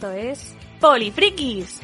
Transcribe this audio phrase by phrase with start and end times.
[0.00, 1.78] Esto es Polifrikis.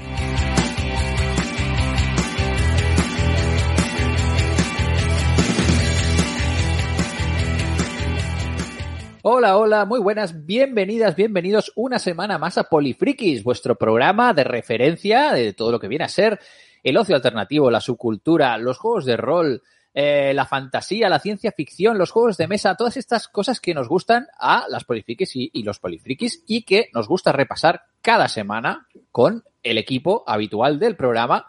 [9.21, 15.35] Hola, hola, muy buenas, bienvenidas, bienvenidos una semana más a Polifrikis, vuestro programa de referencia
[15.35, 16.41] de todo lo que viene a ser
[16.83, 19.63] el ocio alternativo, la subcultura, los juegos de rol,
[19.99, 23.89] eh, la fantasía, la ciencia ficción, los juegos de mesa, todas estas cosas que nos
[23.89, 28.87] gustan a las polifrikis y, y los polifrikis y que nos gusta repasar cada semana
[29.11, 31.47] con el equipo habitual del programa.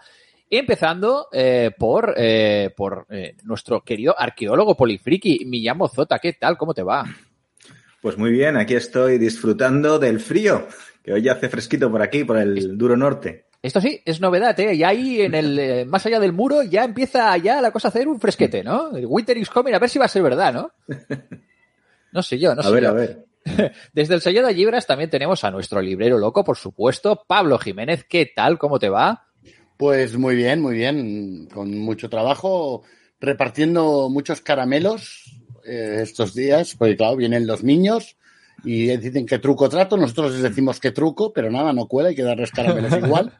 [0.49, 6.19] Empezando eh, por, eh, por eh, nuestro querido arqueólogo polifriki, Millamo Zota.
[6.19, 6.57] ¿Qué tal?
[6.57, 7.03] ¿Cómo te va?
[8.01, 10.69] Pues muy bien, aquí estoy disfrutando del frío,
[11.03, 13.46] que hoy hace fresquito por aquí, por el duro norte.
[13.67, 14.75] Esto sí, es novedad, ¿eh?
[14.75, 17.89] Y ahí en el, eh, más allá del muro ya empieza ya la cosa a
[17.89, 18.95] hacer un fresquete, ¿no?
[18.95, 20.71] El Winter is coming, a ver si va a ser verdad, ¿no?
[22.13, 22.89] No sé yo, no A sé ver, yo.
[22.89, 23.25] a ver.
[23.93, 28.05] Desde el sello de Libras también tenemos a nuestro librero loco, por supuesto, Pablo Jiménez.
[28.07, 28.57] ¿Qué tal?
[28.57, 29.27] ¿Cómo te va?
[29.75, 32.83] Pues muy bien, muy bien, con mucho trabajo,
[33.19, 38.15] repartiendo muchos caramelos eh, estos días, porque claro, vienen los niños
[38.63, 42.15] y dicen que truco trato, nosotros les decimos que truco, pero nada, no cuela, hay
[42.15, 43.37] que darles caramelos igual.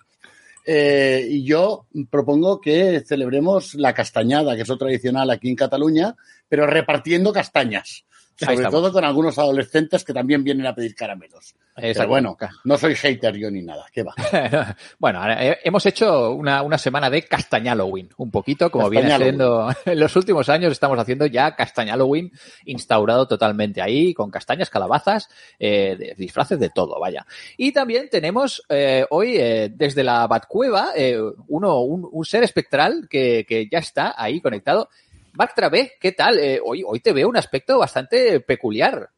[0.69, 6.13] Eh, y yo propongo que celebremos la castañada, que es lo tradicional aquí en Cataluña,
[6.49, 8.03] pero repartiendo castañas.
[8.35, 11.55] Sobre todo con algunos adolescentes que también vienen a pedir caramelos.
[11.79, 14.15] Pero bueno, no soy hater yo ni nada, ¿qué va?
[14.97, 19.69] bueno, ahora, eh, hemos hecho una, una semana de Castañaloween, un poquito, como viene siendo
[19.85, 22.31] en los últimos años, estamos haciendo ya Castañaloween
[22.65, 27.27] instaurado totalmente ahí, con castañas, calabazas, eh, disfraces de todo, vaya.
[27.57, 30.93] Y también tenemos eh, hoy, eh, desde la Batcueva,
[31.47, 34.89] uno, un, un ser espectral que, que ya está ahí conectado.
[35.33, 36.39] Marc Travé, ¿qué tal?
[36.65, 39.11] Hoy, hoy te veo un aspecto bastante peculiar.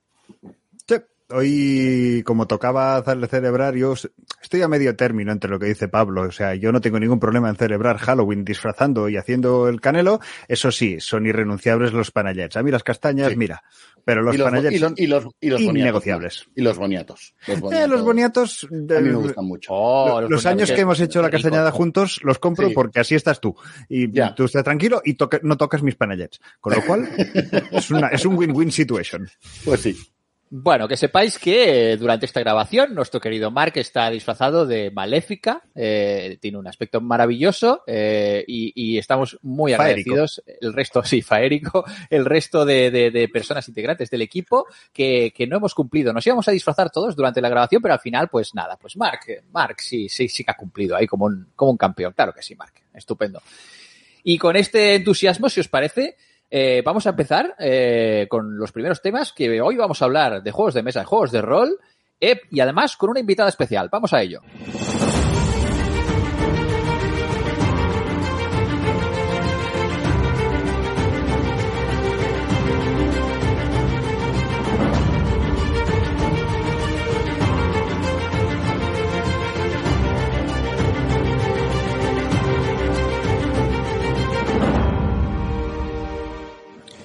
[1.31, 3.93] Hoy, como tocaba hacerle celebrar, yo
[4.42, 6.23] estoy a medio término entre lo que dice Pablo.
[6.23, 10.20] O sea, yo no tengo ningún problema en celebrar Halloween disfrazando y haciendo el canelo.
[10.48, 12.58] Eso sí, son irrenunciables los panallets.
[12.58, 13.36] A mí las castañas, Sí.
[13.36, 13.64] mira.
[14.05, 16.43] Pero los, y los, panallets y los, y los, y los boniatos, innegociables.
[16.48, 16.53] ¿no?
[16.55, 17.36] Y los boniatos.
[17.45, 17.89] Los Eh, boniatos.
[17.92, 19.70] los boniatos, A mí me gustan mucho.
[19.71, 22.73] Oh, los, años que hemos hecho la castañada juntos los compro Sí.
[22.73, 23.55] porque así estás tú.
[23.87, 24.33] Y Ya.
[24.33, 26.39] tú estás tranquilo y no tocas mis panallets.
[26.59, 27.08] Con lo cual,
[27.71, 29.30] es, una, es un win-win situation.
[29.64, 29.95] Pues sí.
[30.52, 35.61] Bueno, que sepáis que eh, durante esta grabación nuestro querido Mark está disfrazado de maléfica,
[35.76, 40.14] eh, tiene un aspecto maravilloso eh, y, y estamos muy Faérico.
[40.14, 45.32] agradecidos, el resto, sí, faérico, el resto de, de- de personas integrantes del equipo que,
[45.36, 46.14] que no hemos cumplido.
[46.14, 49.20] Nos íbamos a disfrazar todos durante la grabación, pero al final, pues nada, pues Mark,
[49.52, 52.14] Mark sí, sí, sí que ha cumplido ahí como un, como un campeón.
[52.14, 53.39] Claro que sí, Mark, estupendo.
[54.23, 56.17] Y con este entusiasmo, si os parece,
[56.52, 60.52] eh, vamos a empezar eh, con los primeros temas que hoy vamos a hablar de
[60.52, 61.80] juegos de mesa, de juegos de rol
[62.20, 63.89] eh, y además con una invitada especial.
[63.92, 64.42] Vamos a ello.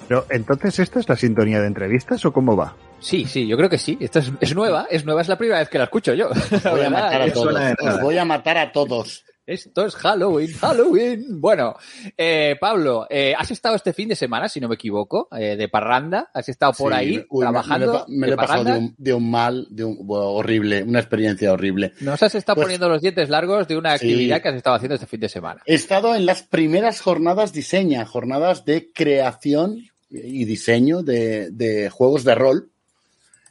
[0.08, 2.76] Pero entonces, ¿esta es la sintonía de entrevistas o cómo va?
[3.00, 3.96] Sí, sí, yo creo que sí.
[4.00, 6.28] Esta es, es nueva, es nueva, es la primera vez que la escucho yo.
[6.52, 7.54] Os voy a matar a todos.
[7.80, 9.24] Os voy a matar a todos.
[9.46, 11.38] Esto es Halloween, Halloween.
[11.38, 11.74] Bueno,
[12.16, 15.68] eh, Pablo, eh, has estado este fin de semana, si no me equivoco, eh, de
[15.68, 16.30] parranda.
[16.32, 17.86] Has estado por Sí, ahí uy, trabajando.
[17.86, 19.84] Me, lo he pa- me de lo he pasado de un, de un mal, de
[19.84, 21.92] un bueno, horrible, una experiencia horrible.
[22.00, 24.06] Nos has estado Pues- poniendo los dientes largos de una Sí.
[24.06, 25.60] actividad que has estado haciendo este fin de semana.
[25.66, 29.76] He estado en las primeras jornadas diseña, jornadas de creación
[30.22, 32.70] y diseño de, de juegos de rol,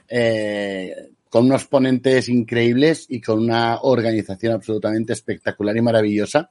[0.07, 6.49] eh, con unos ponentes increíbles y con una organización absolutamente espectacular y maravillosa.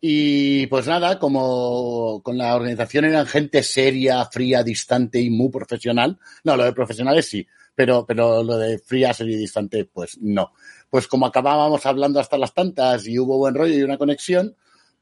[0.00, 6.18] Y pues nada, como con la organización eran gente seria, fría, distante y muy profesional.
[6.44, 10.52] No, lo de profesionales sí, pero, pero lo de fría, seria y distante, pues no.
[10.90, 14.56] Pues como acabábamos hablando hasta las tantas y hubo buen rollo y una conexión,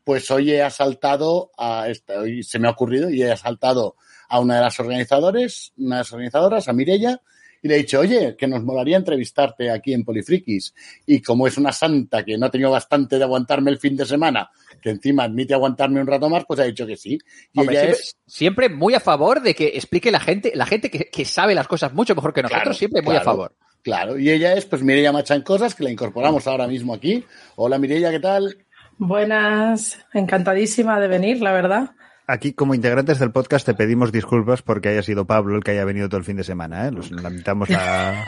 [0.04, 1.86] pues hoy he asaltado a
[2.19, 3.96] hoy se me ha ocurrido y he asaltado
[4.28, 7.20] a una de las organizadores, una de las organizadoras, a Mirella,
[7.62, 10.74] y le he dicho, oye, que nos molaría entrevistarte aquí en Polifrikis.
[11.06, 14.04] Y como es una santa que no ha tenido bastante de aguantarme el fin de
[14.04, 14.50] semana,
[14.82, 17.18] que encima admite aguantarme un rato más, pues ha dicho que sí.
[17.54, 20.66] Y Hombre, ella siempre, es, siempre muy a favor de que explique la gente, la
[20.66, 23.56] gente que, que sabe las cosas mucho mejor que nosotros, Claro, siempre muy a favor.
[23.82, 27.24] claro, y ella es, pues Mireia Machan Cosas, que la incorporamos ahora mismo aquí.
[27.56, 28.58] Hola Mireia, ¿qué tal?
[28.98, 31.92] Buenas, encantadísima de venir, la verdad.
[32.26, 35.84] Aquí, como integrantes del podcast, te pedimos disculpas porque haya sido Pablo el que haya
[35.84, 36.86] venido todo el fin de semana.
[36.86, 36.90] ¿eh?
[36.90, 38.26] Nos lamentamos la.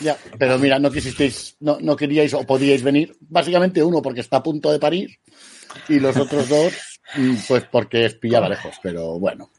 [0.00, 3.16] Ya, pero mira, no quisisteis, no, no queríais o podíais venir.
[3.20, 5.18] Básicamente uno porque está a punto de parir
[5.88, 9.50] y los otros dos, mm, pues porque es pillaba lejos, pero bueno.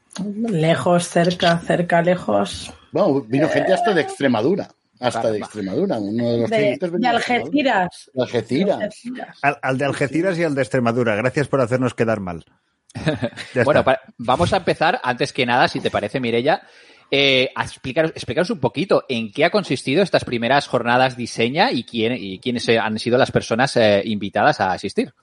[0.49, 2.73] Lejos, cerca, cerca, lejos.
[2.91, 4.69] Bueno, vino gente hasta de Extremadura.
[5.01, 5.39] Hasta de.
[5.39, 5.97] Extremadura.
[5.97, 7.07] Uno de los De, clientes de.
[7.07, 8.11] Algeciras.
[8.13, 8.95] De Algeciras.
[9.41, 11.15] Al, al de Algeciras y al de Extremadura.
[11.15, 12.45] Gracias por hacernos quedar mal.
[13.65, 13.83] Bueno,
[14.17, 16.61] vamos a empezar, antes que nada, si te parece, Mirella,
[17.09, 21.83] eh, a explicaros, explicaros un poquito en qué ha consistido estas primeras jornadas diseña y,
[21.83, 25.13] quién, y quiénes han sido las personas eh, invitadas a asistir.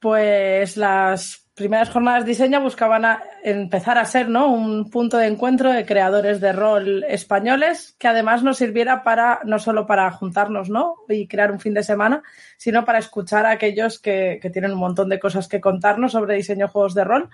[0.00, 3.04] Pues las primeras jornadas de diseño buscaban
[3.44, 4.50] empezar a ser ¿no?
[4.52, 9.58] un punto de encuentro de creadores de rol españoles que además nos sirviera para no
[9.58, 10.96] solo para juntarnos ¿no?
[11.08, 12.22] y crear un fin de semana,
[12.56, 16.36] sino para escuchar a aquellos que, que tienen un montón de cosas que contarnos sobre
[16.36, 17.30] diseño de juegos de rol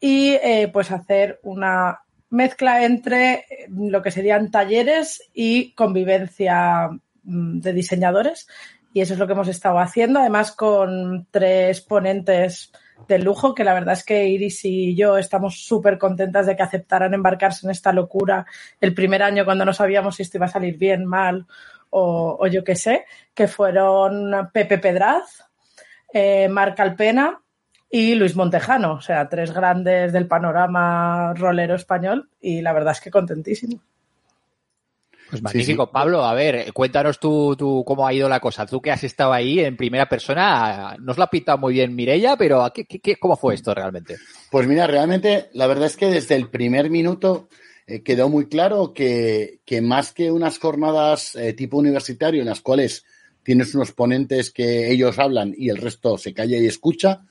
[0.00, 2.00] y eh, pues hacer una
[2.30, 6.88] mezcla entre eh, lo que serían talleres y convivencia
[7.24, 8.48] mm, de diseñadores
[8.94, 12.72] y eso es lo que hemos estado haciendo, además con tres ponentes
[13.08, 16.62] de lujo, que la verdad es que Iris y yo estamos súper contentas de que
[16.62, 18.46] aceptaran embarcarse en esta locura
[18.80, 21.46] el primer año cuando no sabíamos si esto iba a salir bien, mal
[21.90, 23.04] o, o yo qué sé,
[23.34, 25.44] que fueron Pepe Pedraz,
[26.12, 27.42] eh, Marc Alpena
[27.90, 33.00] y Luis Montejano, o sea, tres grandes del panorama rolero español y la verdad es
[33.00, 33.82] que contentísimo.
[35.32, 35.90] Pues magnífico.
[35.90, 38.66] Pablo, a ver, cuéntanos tú, tú cómo ha ido la cosa.
[38.66, 42.36] Tú que has estado ahí en primera persona, nos lo ha pintado muy bien Mirella,
[42.36, 44.18] pero ¿qué, qué- qué- cómo fue esto realmente?
[44.50, 47.48] Pues mira, realmente la verdad es que desde el primer minuto
[47.86, 52.60] eh, quedó muy claro que, que más que unas jornadas eh, tipo universitario en las
[52.60, 53.04] cuales
[53.42, 57.22] tienes unos ponentes que ellos hablan y el resto se calla y escucha,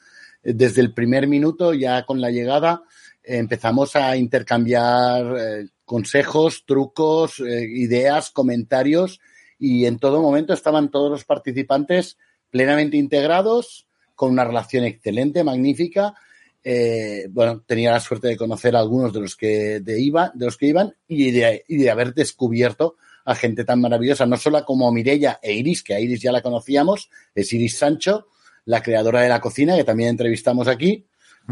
[0.43, 2.87] eh, desde el primer minuto ya con la llegada eh,
[3.23, 9.19] empezamos a intercambiar eh, consejos, trucos, eh, ideas, comentarios
[9.59, 12.17] y en todo momento estaban todos los participantes
[12.49, 16.15] plenamente integrados con una relación excelente, magnífica
[16.63, 20.45] eh, bueno, tenía la suerte de conocer a algunos de los que de iba, de
[20.45, 24.63] los que iban y de, y de haber descubierto a gente tan maravillosa, no solo
[24.65, 28.27] como Mirella e Iris, que a Iris ya la conocíamos, es Iris Sancho,
[28.65, 31.05] la creadora de la cocina, que también entrevistamos aquí.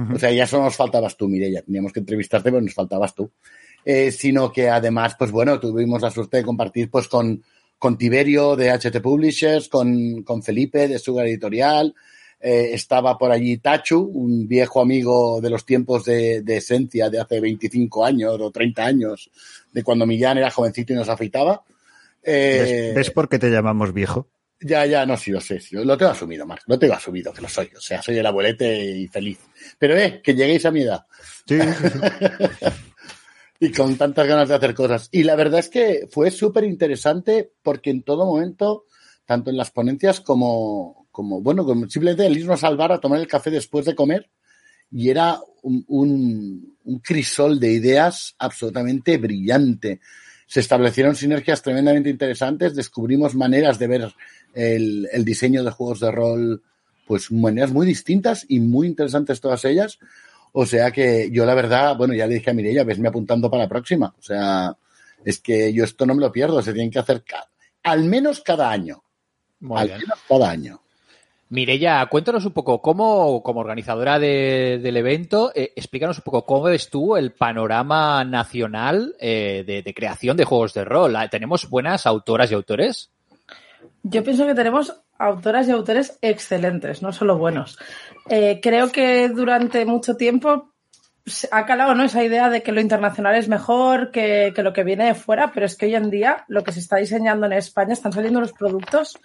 [0.04, 0.16] Ujú.
[0.16, 1.62] O sea, ya solo nos faltabas tú, Mirella.
[1.62, 3.32] Teníamos que entrevistarte, pero nos faltabas tú.
[3.86, 7.44] Eh, sino que además, pues bueno, tuvimos la suerte de compartir pues con,
[7.78, 11.96] con Tiberio de HT Publishers, con, con Felipe de Sugar Editorial,
[12.42, 17.20] eh, estaba por allí Tachu, un viejo amigo de los tiempos de, de Esencia de
[17.20, 19.30] hace 25 años o 30 años,
[19.74, 21.64] de cuando Millán era jovencito y nos afeitaba.
[22.24, 24.28] Eh, ¿Ves, ves por qué te llamamos viejo?
[24.62, 27.42] Ya, ya, no, sí, lo sé, sí, lo tengo asumido, Marc, lo tengo asumido, que
[27.42, 29.40] lo soy, o sea, soy el abuelete y feliz.
[29.78, 31.06] Pero, eh, que lleguéis a mi edad
[31.48, 31.58] Sí,
[33.60, 35.10] y con tantas ganas de hacer cosas.
[35.12, 38.86] Y la verdad es que fue súper interesante porque en todo momento,
[39.26, 43.20] tanto en las ponencias como, como bueno, como simplemente el irnos al bar a tomar
[43.20, 44.30] el café después de comer,
[44.92, 50.00] y era un, un, un crisol de ideas absolutamente brillante.
[50.50, 54.14] Se establecieron sinergias tremendamente interesantes, descubrimos maneras de ver
[54.56, 56.64] el, el diseño de juegos de rol,
[57.06, 60.00] pues maneras muy distintas y muy interesantes todas ellas.
[60.52, 63.64] O sea que yo la verdad, bueno, ya le dije a Mireia, vesme apuntando para
[63.64, 64.16] la próxima.
[64.18, 64.76] O sea,
[65.24, 67.48] es que yo esto no me lo pierdo, se tienen que hacer ca-
[67.84, 69.04] al menos cada año.
[69.60, 70.00] Muy al bien.
[70.00, 70.82] menos cada año.
[71.52, 76.64] Mirella, cuéntanos un poco cómo, como organizadora de- del evento, eh, explícanos un poco cómo
[76.64, 81.16] ves tú el panorama nacional eh, de, de creación de juegos de rol.
[81.16, 83.12] Ah, ¿Tenemos buenas autoras y autores?
[84.04, 87.80] Yo pienso que tenemos autoras y autores excelentes, no solo buenos.
[88.30, 90.72] Eh, creo que durante mucho tiempo
[91.26, 92.04] se ha calado ¿no?
[92.04, 95.52] esa idea de que lo internacional es mejor que, que lo que viene de fuera,
[95.52, 98.40] pero es que hoy en día lo que se está diseñando en España están saliendo
[98.40, 99.18] los productos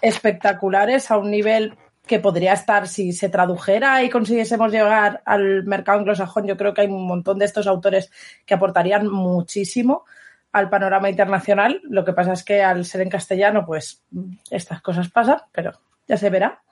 [0.00, 1.74] espectaculares a un nivel
[2.06, 6.46] que podría estar si se tradujera y consiguiésemos llegar al mercado anglosajón.
[6.46, 8.12] Yo creo que hay un montón de estos autores
[8.44, 10.04] que aportarían muchísimo
[10.52, 11.80] al panorama internacional.
[11.84, 14.04] Lo que pasa es que al ser en castellano, pues
[14.50, 15.72] estas cosas pasan, pero
[16.06, 16.62] ya se verá.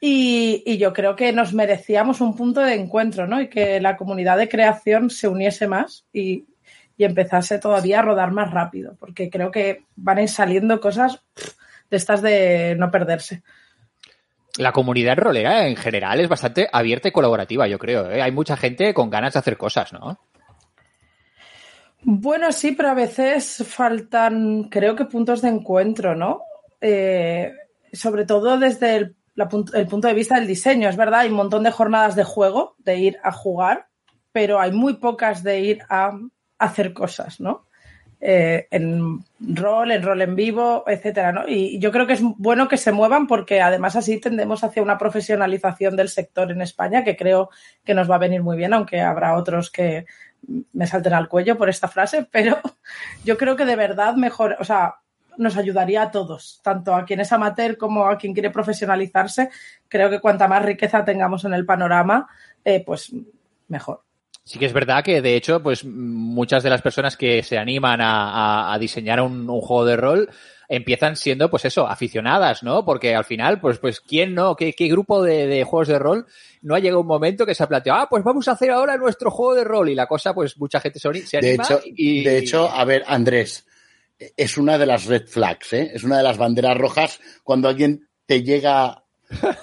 [0.00, 3.40] Y, y yo creo que nos merecíamos un punto de encuentro, ¿no?
[3.40, 6.44] Y que la comunidad de creación se uniese más y,
[6.96, 11.22] y empezase todavía a rodar más rápido, porque creo que van a ir saliendo cosas
[11.90, 13.42] de estas de no perderse.
[14.56, 18.10] La comunidad rolera en general es bastante abierta y colaborativa, yo creo.
[18.10, 18.20] ¿eh?
[18.20, 20.18] Hay mucha gente con ganas de hacer cosas, ¿no?
[22.02, 26.42] Bueno, sí, pero a veces faltan, creo que puntos de encuentro, ¿no?
[26.80, 27.52] Eh,
[27.92, 30.88] sobre todo desde el, la punt- el punto de vista del diseño.
[30.88, 33.88] Es verdad, hay un montón de jornadas de juego, de ir a jugar,
[34.32, 36.12] pero hay muy pocas de ir a
[36.58, 37.67] hacer cosas, ¿no?
[38.20, 41.46] Eh, en rol, en rol en vivo, etcétera, ¿no?
[41.46, 44.98] Y yo creo que es bueno que se muevan porque además así tendemos hacia una
[44.98, 47.50] profesionalización del sector en España que creo
[47.84, 50.06] que nos va a venir muy bien, aunque habrá otros que
[50.72, 52.58] me salten al cuello por esta frase, pero
[53.24, 54.96] yo creo que de verdad mejor, o sea,
[55.36, 59.50] nos ayudaría a todos, tanto a quien es amateur como a quien quiere profesionalizarse.
[59.86, 62.28] Creo que cuanta más riqueza tengamos en el panorama,
[62.64, 63.12] eh, pues
[63.68, 64.07] mejor.
[64.48, 68.00] Sí que es verdad que, de hecho, pues muchas de las personas que se animan
[68.00, 70.30] a, a diseñar un, un, juego de rol
[70.70, 72.82] empiezan siendo, pues eso, aficionadas, ¿no?
[72.82, 74.56] Porque al final, pues, pues, ¿quién no?
[74.56, 76.24] ¿Qué, qué grupo de, de, juegos de rol
[76.62, 78.96] no ha llegado un momento que se ha planteado, ah, pues vamos a hacer ahora
[78.96, 79.90] nuestro juego de rol?
[79.90, 81.64] Y la cosa, pues, mucha gente se, se de anima.
[81.64, 82.24] Hecho, y...
[82.24, 83.66] De hecho, a ver, Andrés,
[84.34, 85.90] es una de las red flags, ¿eh?
[85.92, 89.04] Es una de las banderas rojas cuando alguien te llega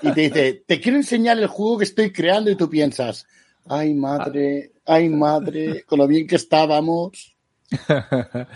[0.03, 3.25] y te dice, te quiero enseñar el juego que estoy creando y tú piensas,
[3.67, 7.35] ay madre, ay madre, con lo bien que estábamos.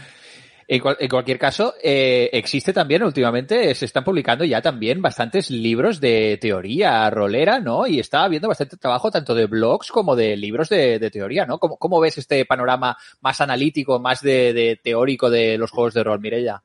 [0.67, 5.49] en, cual, en, cualquier caso, eh, existe también últimamente, se están publicando ya también bastantes
[5.49, 7.87] libros de teoría rolera, ¿no?
[7.87, 11.59] Y está habiendo bastante trabajo tanto de blogs como de libros de, de teoría, ¿no?
[11.59, 16.03] ¿Cómo, ¿Cómo, ves este panorama más analítico, más de, de teórico de los juegos de
[16.03, 16.63] rol, Mirella?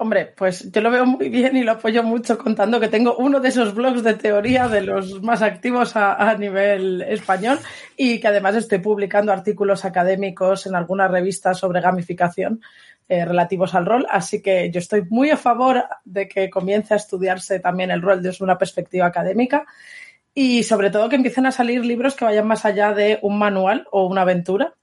[0.00, 3.40] Hombre, pues yo lo veo muy bien y lo apoyo mucho contando que tengo uno
[3.40, 7.58] de esos blogs de teoría de los más activos a, nivel español
[7.96, 12.60] y que además estoy publicando artículos académicos en algunas revistas sobre gamificación
[13.08, 14.06] eh, relativos al rol.
[14.08, 18.22] Así que yo estoy muy a favor de que comience a estudiarse también el rol
[18.22, 19.66] desde una perspectiva académica
[20.32, 23.88] y sobre todo que empiecen a salir libros que vayan más allá de un manual
[23.90, 24.74] o una aventura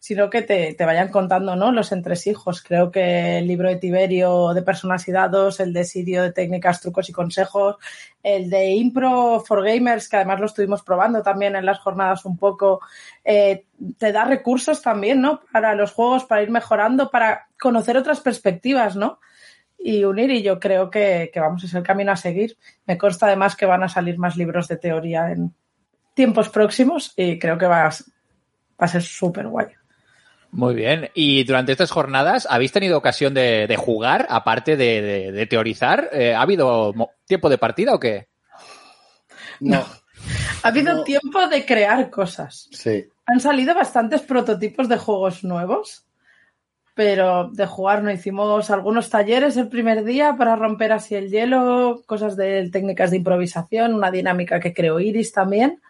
[0.00, 1.72] sino que te, te, vayan contando ¿no?
[1.72, 2.62] los entresijos.
[2.62, 6.80] Creo que el libro de Tiberio de personas y dados, el de Sirio de técnicas,
[6.80, 7.76] trucos y consejos,
[8.22, 12.36] el de Impro for Gamers, que además lo estuvimos probando también en las jornadas un
[12.36, 12.80] poco,
[13.24, 13.64] eh,
[13.98, 15.40] te da recursos también, ¿no?
[15.52, 19.18] Para los juegos, para ir mejorando, para conocer otras perspectivas, ¿no?
[19.84, 22.56] y unir y yo creo que, que, vamos ser el camino a seguir.
[22.86, 25.52] Me consta además que van a salir más libros de teoría en
[26.14, 27.90] tiempos próximos y creo que va
[28.80, 29.66] va a ser súper guay.
[30.50, 31.08] Muy bien.
[31.14, 36.10] Y durante estas jornadas, ¿habéis tenido ocasión de, de jugar, aparte de, de, de teorizar?
[36.12, 36.94] Eh, ¿Ha habido
[37.26, 38.28] tiempo de partida o qué?
[39.60, 39.84] No.
[40.62, 41.04] Ha habido no.
[41.04, 42.68] tiempo de crear cosas.
[42.70, 43.06] Sí.
[43.26, 46.04] Han salido bastantes prototipos de juegos nuevos,
[46.94, 52.02] pero de jugar no hicimos algunos talleres el primer día para romper así el hielo,
[52.04, 55.80] cosas de técnicas de improvisación, una dinámica que creó Iris también.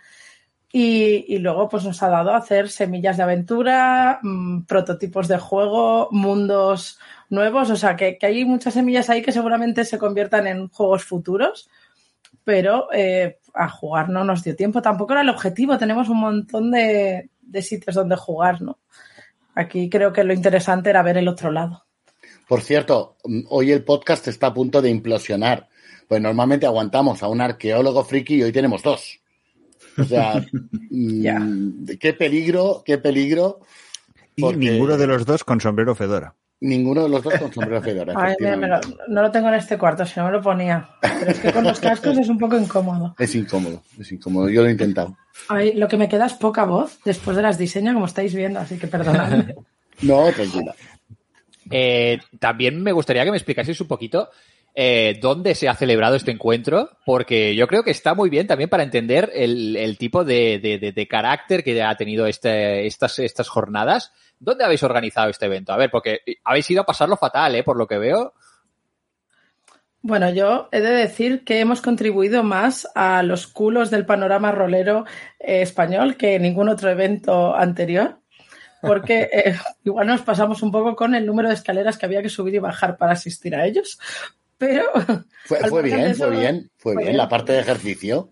[0.75, 6.09] Y, luego pues nos ha dado a hacer semillas de aventura, mmm, prototipos de juego,
[6.11, 6.99] mundos
[7.29, 11.05] nuevos, o sea que, que, hay muchas semillas ahí que seguramente se conviertan en juegos
[11.05, 11.69] futuros,
[12.45, 16.71] pero eh, a jugar no nos dio tiempo, tampoco era el objetivo, tenemos un montón
[16.71, 18.79] de, de sitios donde jugar, ¿no?
[19.55, 21.85] Aquí creo que lo interesante era ver el otro lado.
[22.49, 23.17] Por cierto,
[23.49, 25.69] hoy el podcast está a punto de implosionar,
[26.09, 29.22] pues normalmente aguantamos a un arqueólogo friki y hoy tenemos dos.
[29.99, 30.45] O sea,
[30.91, 31.41] yeah.
[32.01, 33.61] qué peligro, qué peligro.
[34.37, 36.35] Y ninguno de los dos con sombrero fedora.
[36.61, 38.15] Ninguno de los dos con sombrero fedora.
[38.17, 40.89] Ay, mira, me lo, no lo tengo en este cuarto, si no me lo ponía.
[41.01, 43.15] Pero es que con los cascos es un poco incómodo.
[43.19, 44.49] Es incómodo, es incómodo.
[44.49, 45.17] Yo lo he intentado.
[45.49, 48.61] Ay, lo que me queda es poca voz después de las diseños, como estáis viendo,
[48.61, 49.55] así que perdonadme.
[50.03, 50.75] no, tranquila.
[51.71, 54.29] Eh, también me gustaría que me explicaseis un poquito
[54.75, 58.71] eh, dónde se ha celebrado este encuentro, porque yo creo que está muy bien también
[58.71, 63.19] para entender el, el tipo de, de, de, de, carácter que ha tenido este, estas,
[63.19, 64.13] estas jornadas.
[64.39, 65.73] ¿Dónde habéis organizado este evento?
[65.73, 67.63] A ver, porque habéis ido a pasarlo fatal, ¿eh?
[67.63, 68.33] Por lo que veo.
[70.01, 75.05] Bueno, yo he de decir que hemos contribuido más a los culos del panorama rolero
[75.39, 78.23] eh, español que ningún otro evento anterior
[78.83, 82.29] porque eh, igual nos pasamos un poco con el número de escaleras que había que
[82.29, 83.99] subir y bajar para asistir a ellos,
[84.63, 84.85] pero...
[85.45, 88.29] Fue, fue bien, fue bien, fue, bien, la parte de ejercicio.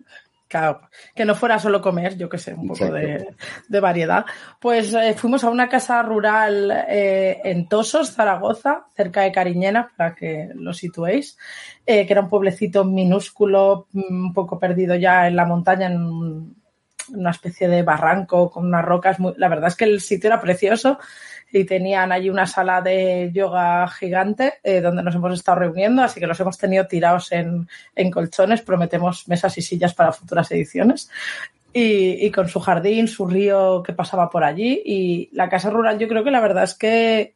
[0.47, 0.79] Claro,
[1.13, 3.35] que no fuera solo comer, yo que sé, un poco de,
[3.67, 4.25] de, variedad.
[4.61, 10.15] Pues eh, fuimos a una casa rural eh, en Tosos, Zaragoza, cerca de Cariñena, para
[10.15, 11.37] que lo situéis,
[11.85, 16.60] eh, que era un pueblecito minúsculo, un poco perdido ya en la montaña, en un,
[17.13, 19.19] una especie de barranco con unas rocas.
[19.19, 19.33] Muy...
[19.37, 20.99] La verdad es que el sitio era precioso
[21.51, 26.19] y tenían allí una sala de yoga gigante eh, donde nos hemos estado reuniendo, así
[26.19, 31.09] que los hemos tenido tirados en, en colchones, prometemos mesas y sillas para futuras ediciones.
[31.73, 35.99] Y, y, con su jardín, su río que pasaba por allí y la casa rural
[35.99, 37.35] yo creo que la verdad es que,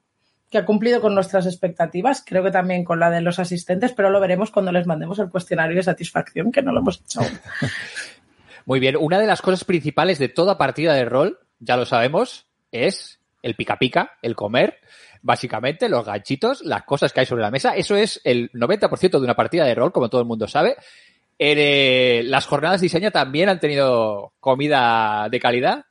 [0.50, 4.10] que ha cumplido con nuestras expectativas, creo que también con la de los asistentes, pero
[4.10, 7.22] lo veremos cuando les mandemos el cuestionario de satisfacción, que no lo hemos hecho.
[8.66, 12.48] Muy bien, una de las cosas principales de toda partida de rol, ya lo sabemos,
[12.72, 14.80] es el pica pica, el comer.
[15.22, 17.76] básicamente, los ganchitos, las cosas que hay sobre la mesa.
[17.76, 20.76] Eso es el 90% de una partida de rol, como todo el mundo sabe.
[21.40, 25.86] Eh, las jornadas de diseño también han tenido comida de calidad.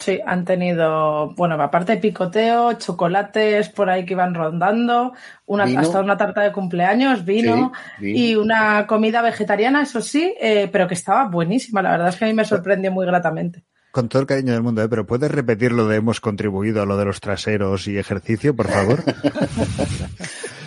[0.00, 5.12] Sí, han tenido, bueno, aparte de picoteo, chocolates por ahí que iban rondando,
[5.44, 5.80] una, Vino.
[5.80, 8.18] hasta una tarta de cumpleaños, vino, Sí, vino.
[8.18, 11.82] y una comida vegetariana, eso sí, eh, pero que estaba buenísima.
[11.82, 13.62] La verdad es que a mí me sorprendió muy gratamente.
[13.92, 14.88] Con todo el cariño del mundo, ¿eh?
[14.88, 18.68] pero ¿puedes repetir lo de hemos contribuido a lo de los traseros y ejercicio, por
[18.68, 19.02] favor?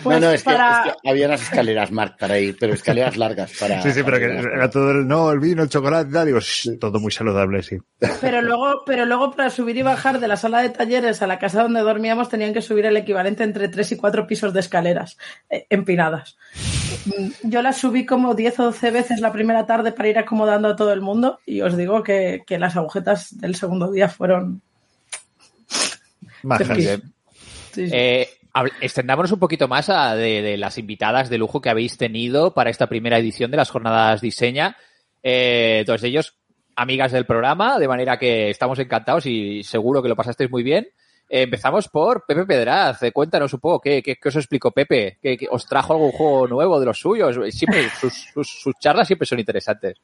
[0.04, 2.74] Pues no, no, es, para- que, es que había unas escaleras, Marc, para ir, pero
[2.74, 3.82] escaleras largas para.
[3.82, 6.78] sí, sí, pero que era todo el, no, el vino, el chocolate, tal, digo, shh,
[6.78, 7.76] todo muy saludable, sí.
[8.20, 11.38] Pero luego, pero luego para subir y bajar de la sala de talleres a la
[11.38, 15.16] casa donde dormíamos tenían que subir el equivalente entre tres y cuatro pisos de escaleras
[15.50, 16.36] eh, empinadas.
[17.42, 20.76] Yo las subí como 10 o 12 veces la primera tarde para ir acomodando a
[20.76, 24.62] todo el mundo y os digo que, que las agujetas del segundo día fueron...
[25.68, 26.64] Sí.
[26.76, 27.02] Bien.
[27.72, 27.90] sí, sí.
[27.92, 28.28] Eh,
[28.80, 32.70] extendámonos un poquito más a de, de las invitadas de lujo que habéis tenido para
[32.70, 34.76] esta primera edición de las jornadas Diseña.
[35.22, 36.36] Eh, todos ellos
[36.76, 40.88] amigas del programa, de manera que estamos encantados y seguro que lo pasasteis muy bien.
[41.28, 43.02] Eh, empezamos por Pepe Pedraz.
[43.02, 45.18] Eh, cuéntanos un poco qué, qué, qué os explicó Pepe.
[45.22, 47.36] ¿Qué, qué- os trajo algún juego nuevo de los suyos?
[47.54, 49.96] Siempre, sus, sus charlas siempre son interesantes.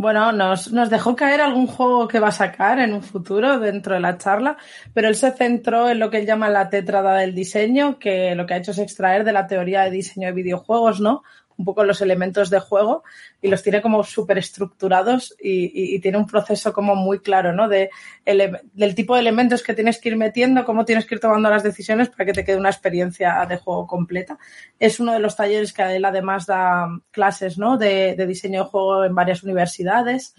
[0.00, 3.92] Bueno, nos, nos dejó caer algún juego que va a sacar en un futuro dentro
[3.92, 4.56] de la charla,
[4.94, 8.46] pero él se centró en lo que él llama la tétrada del diseño, que lo
[8.46, 11.22] que ha hecho es extraer de la teoría de diseño de videojuegos, ¿no?
[11.60, 13.04] Un poco los elementos de juego
[13.42, 17.68] y los tiene como súper estructurados y, tiene un proceso como muy claro, ¿no?
[17.68, 17.90] De
[18.24, 21.50] ele- del tipo de elementos que tienes que ir metiendo, cómo tienes que ir tomando
[21.50, 24.38] las decisiones para que te quede una experiencia de juego completa.
[24.78, 27.76] Es uno de los talleres que él además da clases, ¿no?
[27.76, 30.34] De diseño de juego en varias universidades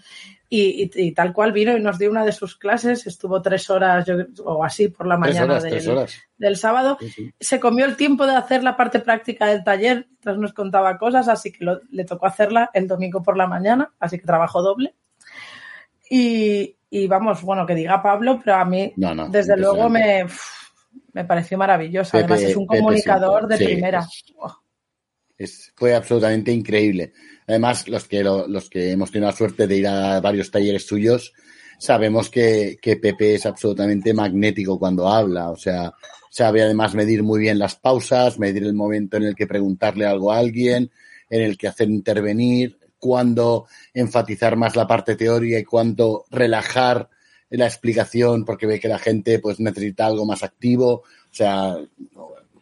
[0.54, 3.70] y, y- y tal cual vino y nos dio una de sus clases, estuvo tres
[3.70, 5.62] horas yo- o así por la mañana horas,
[6.36, 6.98] del, sábado.
[7.00, 7.34] Sí, sí.
[7.40, 11.28] Se comió el tiempo de hacer la parte práctica del taller, mientras nos contaba cosas,
[11.28, 14.94] así que lo- le tocó hacerla el domingo por la mañana, así que trabajó doble.
[16.10, 20.26] Y, y vamos, bueno, que diga Pablo, pero a mí, No, no, desde luego, me,
[21.14, 22.12] me pareció maravilloso.
[22.12, 24.06] Pepe- Además, es un Pepe comunicador de primera.
[25.38, 27.12] Es- fue absolutamente increíble.
[27.46, 30.86] Además, los que, lo- los que hemos tenido la suerte de ir a varios talleres
[30.86, 31.32] suyos,
[31.78, 35.50] sabemos que, que Pepe es absolutamente magnético cuando habla.
[35.50, 35.92] O sea,
[36.30, 40.32] sabe además medir muy bien las pausas, medir el momento en el que preguntarle algo
[40.32, 40.90] a alguien,
[41.28, 47.08] en el que hacer intervenir, cuándo enfatizar más la parte teórica y cuándo relajar
[47.50, 51.02] la explicación porque ve que la gente pues necesita algo más activo.
[51.02, 51.76] O sea,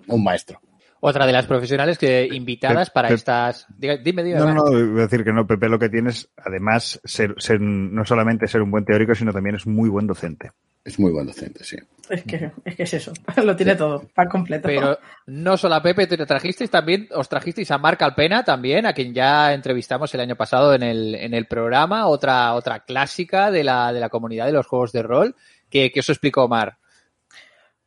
[0.09, 0.61] un maestro.
[1.03, 3.67] Otra de las profesionales que invitadas para estas.
[3.79, 4.39] Diga- Dime, dime.
[4.39, 8.47] No, no, no, decir que no, Pepe lo que tienes, además, ser, ser, no solamente
[8.47, 10.51] ser un buen teórico, sino también es muy buen docente.
[10.85, 11.77] Es muy buen docente, sí.
[12.09, 13.13] Es que, es que es eso,
[13.45, 14.67] lo tiene todo, para completo.
[14.67, 18.93] Pero no solo a Pepe te trajisteis también, os trajisteis a Marc Alpena también, a
[18.93, 23.63] quien ya entrevistamos el año pasado en el, en el programa, otra, otra clásica de
[23.65, 25.35] la, de la comunidad de los juegos de rol.
[25.71, 26.79] que que os explicó Mar?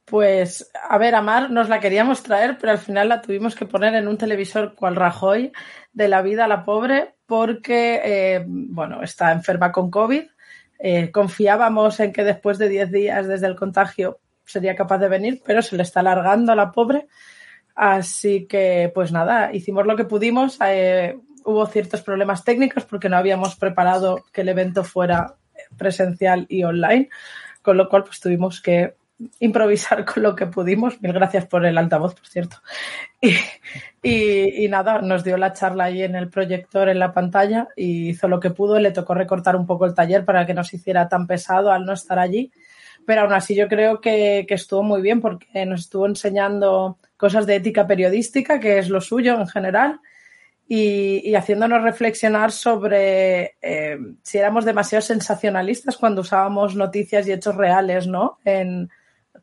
[0.05, 3.65] Pues, a ver, a Mar nos la queríamos traer, pero al final la tuvimos que
[3.65, 5.51] poner en un televisor cual Rajoy
[5.93, 10.23] de la vida a la pobre, porque, eh, bueno, está enferma con COVID.
[10.79, 15.41] Eh, confiábamos en que después de 10 días desde el contagio sería capaz de venir,
[15.45, 17.07] pero se le está alargando a la pobre.
[17.73, 20.59] Así que, pues nada, hicimos lo que pudimos.
[20.65, 25.35] Eh, hubo ciertos problemas técnicos porque no habíamos preparado que el evento fuera
[25.77, 27.09] presencial y online,
[27.61, 28.95] con lo cual pues tuvimos que
[29.39, 31.01] improvisar con lo que pudimos.
[31.01, 32.57] Mil gracias por el altavoz, por cierto.
[34.01, 38.27] Y, nada, nos dio la charla ahí en el proyector, en la pantalla, y hizo
[38.27, 38.79] lo que pudo.
[38.79, 41.86] Le tocó recortar un poco el taller para que no se hiciera tan pesado al
[41.86, 42.51] no estar allí.
[43.05, 47.55] Pero aún así yo creo que, estuvo muy bien porque nos estuvo enseñando cosas de
[47.55, 50.01] ética periodística, que es lo suyo en general,
[50.67, 57.55] y, y haciéndonos reflexionar sobre eh, si éramos demasiado sensacionalistas cuando usábamos noticias y hechos
[57.55, 58.39] reales, ¿no?
[58.43, 58.89] En,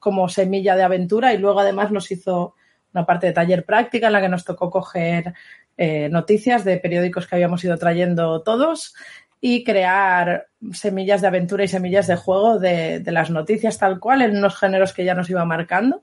[0.01, 2.57] como semilla de aventura y luego además nos hizo
[2.93, 5.35] una parte de taller práctica en la que nos tocó coger
[5.77, 8.95] eh, noticias de periódicos que habíamos ido trayendo todos
[9.41, 14.23] y crear semillas de aventura y semillas de juego de, de las noticias tal cual
[14.23, 16.03] en unos géneros que ya nos iba marcando.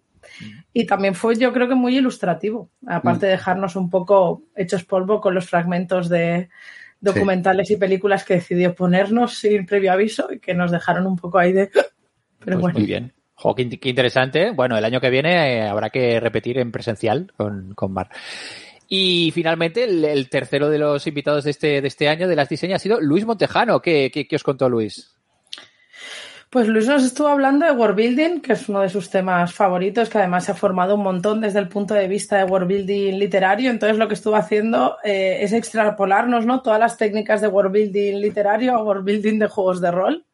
[0.73, 5.21] Y también fue, yo creo que muy ilustrativo, aparte de dejarnos un poco hechos polvo
[5.21, 6.49] con los fragmentos de
[6.99, 11.37] documentales y películas que decidió ponernos sin previo aviso y que nos dejaron un poco
[11.37, 11.67] ahí de...
[11.67, 11.91] Pero
[12.39, 12.79] Pues bueno.
[12.79, 13.13] Muy bien.
[13.39, 14.49] Jo, qué, qué interesante.
[14.49, 18.09] Bueno, el año que viene eh, habrá que repetir en presencial con, con Mar.
[18.89, 22.77] Y finalmente, el, tercero de los invitados de este, de este año de las diseñas
[22.77, 23.79] ha sido Luis Montejano.
[23.79, 25.13] ¿Qué, qué, qué os contó Luis?
[26.49, 30.09] Pues Luis nos estuvo hablando de world building, que es uno de sus temas favoritos,
[30.09, 33.19] que además se ha formado un montón desde el punto de vista de world building
[33.19, 33.69] literario.
[33.69, 36.63] Entonces lo que estuvo haciendo eh, es extrapolarnos ¿no?
[36.63, 40.26] todas las técnicas de world building literario a world building de juegos de rol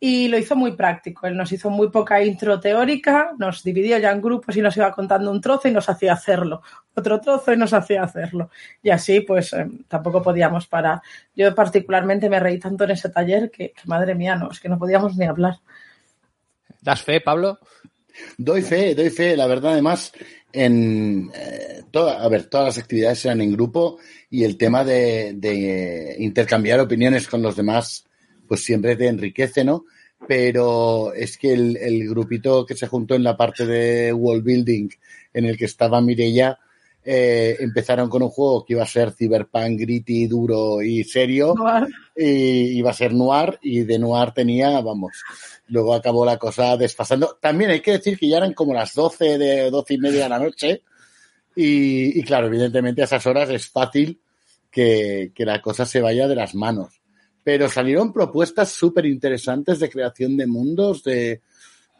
[0.00, 1.26] y lo hizo muy práctico.
[1.26, 4.92] Él nos hizo muy poca intro teórica, nos dividió ya en grupos y nos iba
[4.92, 6.62] contando un trozo y nos hacía hacerlo,
[6.94, 8.50] otro trozo y nos hacía hacerlo.
[8.82, 11.00] Y así, pues eh, tampoco podíamos parar.
[11.34, 14.78] Yo particularmente me reí tanto en ese taller que, madre mía, no, es que no
[14.78, 15.56] podíamos ni hablar.
[16.80, 17.58] ¿Das fe, Pablo?
[18.36, 19.36] Doy fe, doy fe.
[19.36, 20.12] La verdad, además,
[20.52, 23.98] en eh, a ver, todas las actividades eran en grupo
[24.30, 28.07] y el tema de, de intercambiar opiniones con los demás
[28.48, 29.84] pues siempre te enriquece, ¿no?
[30.26, 34.88] Pero es que el, grupito que se juntó en la parte de wall building
[35.32, 36.58] en el que estaba Mirella,
[37.04, 41.54] eh, empezaron con un juego que iba a ser cyberpunk, gritty, duro y serio,
[42.16, 45.12] y iba a ser noir, y de noir tenía, vamos,
[45.68, 47.38] luego acabó la cosa desfasando.
[47.40, 50.28] También hay que decir que ya eran como las 12 de 12 y media de
[50.28, 50.82] la noche,
[51.54, 54.20] y, claro, evidentemente a esas horas es fácil
[54.70, 56.97] que, que la cosa se vaya de las manos
[57.48, 61.40] pero salieron propuestas súper interesantes de creación de mundos, de,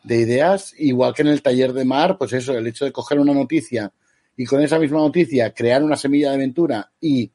[0.04, 3.32] ideas, igual que en el taller de mar, pues eso, el hecho de coger una
[3.32, 3.90] noticia
[4.36, 7.32] y con esa misma noticia crear una semilla de aventura y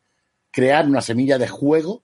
[0.52, 2.04] crear una semilla de juego,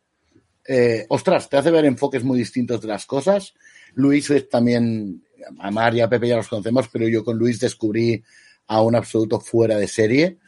[0.68, 3.54] eh, ostras, te hace ver enfoques muy distintos de las cosas.
[3.94, 5.24] Luis es también,
[5.60, 8.24] a Mar y a Pepe ya los conocemos, pero yo con Luis descubrí
[8.66, 10.40] a un absoluto fuera de serie.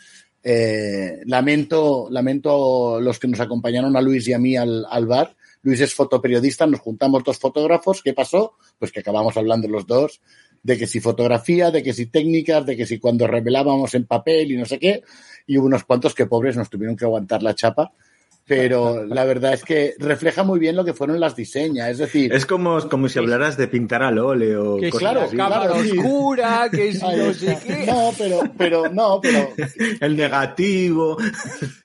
[0.43, 5.37] Eh, lamento, lamento los que nos acompañaron a Luis y a mí al, al bar,
[5.63, 8.01] Luis es fotoperiodista, nos juntamos dos fotógrafos.
[8.01, 8.57] ¿Qué pasó?
[8.79, 10.21] Pues que acabamos hablando los dos
[10.63, 14.51] de que si fotografía, de que si técnicas, de que si cuando revelábamos en papel
[14.51, 15.03] y no sé qué,
[15.47, 17.93] y unos cuantos que pobres nos tuvieron que aguantar la chapa
[18.45, 22.33] pero la verdad es que refleja muy bien lo que fueron las diseñas, es decir...
[22.33, 24.77] Es como, como si hablaras de pintar al óleo.
[24.77, 27.85] Que claro, cámara oscura, que no sé qué...
[27.85, 29.49] No, pero, pero, no, pero...
[30.01, 31.17] El negativo...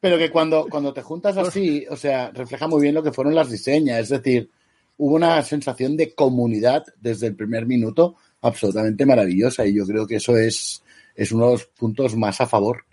[0.00, 3.34] Pero que cuando, cuando te juntas así, o sea, refleja muy bien lo que fueron
[3.34, 4.50] las diseñas, es decir,
[4.96, 10.16] hubo una sensación de comunidad desde el primer minuto absolutamente maravillosa y yo creo que
[10.16, 10.82] eso es,
[11.14, 12.84] es uno de los puntos más a favor.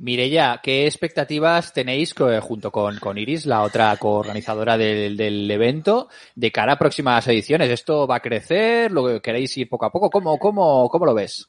[0.00, 6.74] Mireya, ¿qué expectativas tenéis junto con, Iris, la otra coorganizadora del, del, evento, de cara
[6.74, 7.68] a próximas ediciones?
[7.68, 8.92] ¿Esto va a crecer?
[8.92, 10.08] ¿Lo queréis ir poco a poco?
[10.08, 11.48] ¿Cómo, cómo, cómo lo ves?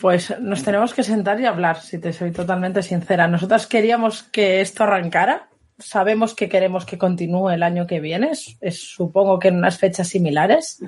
[0.00, 3.26] Pues nos tenemos que sentar y hablar, si te soy totalmente sincera.
[3.26, 5.48] Nosotras queríamos que esto arrancara.
[5.76, 10.80] Sabemos que queremos que continúe el año que viene, supongo que en unas fechas similares,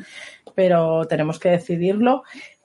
[0.55, 2.23] pero tenemos que decidirlo.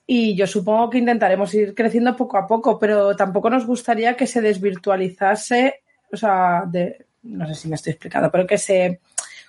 [0.09, 4.25] Y yo supongo que intentaremos ir creciendo poco a poco, pero tampoco nos gustaría que
[4.25, 9.01] se desvirtualizase, o sea, de, no sé si me estoy explicando, pero que se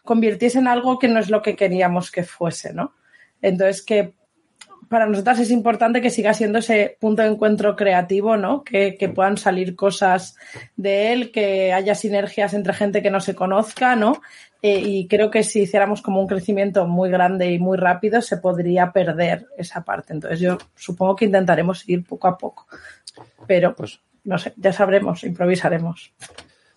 [0.04, 2.94] convirtiese en algo que no es lo que queríamos que fuese, ¿no?
[3.40, 4.14] Entonces, que
[4.88, 8.64] para nosotras es importante que siga siendo ese punto de encuentro creativo, ¿no?
[8.64, 10.36] Que, que, puedan salir cosas
[10.76, 14.22] de él, que haya sinergias entre gente que no se conozca, ¿no?
[14.60, 18.38] Eh, y creo que si hiciéramos como un crecimiento muy grande y muy rápido, se
[18.38, 20.12] podría perder esa parte.
[20.12, 22.66] Entonces yo supongo que intentaremos ir poco a poco.
[23.46, 26.12] Pero, pues, no sé, ya sabremos, improvisaremos.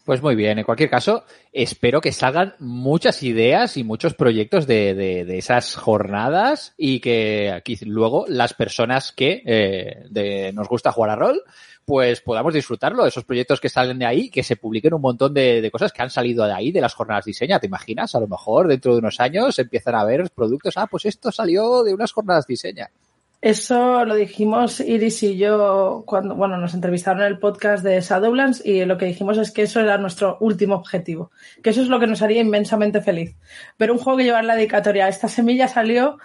[0.04, 4.96] Pues muy bien, en cualquier caso, espero que salgan muchas ideas y muchos proyectos de,
[4.96, 11.16] de, esas jornadas y que aquí luego las personas que eh, nos gusta jugar a
[11.16, 11.44] rol,
[11.86, 15.70] pues podamos disfrutarlo, esos proyectos que salen de ahí, que se publiquen un montón de,
[15.72, 18.16] cosas que han salido de ahí, de las jornadas diseña, ¿te imaginas?
[18.16, 21.84] A lo mejor dentro de unos años empiezan a ver productos, ah, pues esto salió
[21.84, 22.90] de unas jornadas diseña.
[23.42, 28.64] Eso lo dijimos Iris y yo cuando, bueno, nos entrevistaron en el podcast de Shadowlands
[28.64, 31.32] y lo que dijimos es que eso era nuestro último objetivo,
[31.64, 33.36] que eso es lo que nos haría inmensamente feliz.
[33.78, 36.20] Pero un juego que lleva en la dedicatoria, esta semilla salió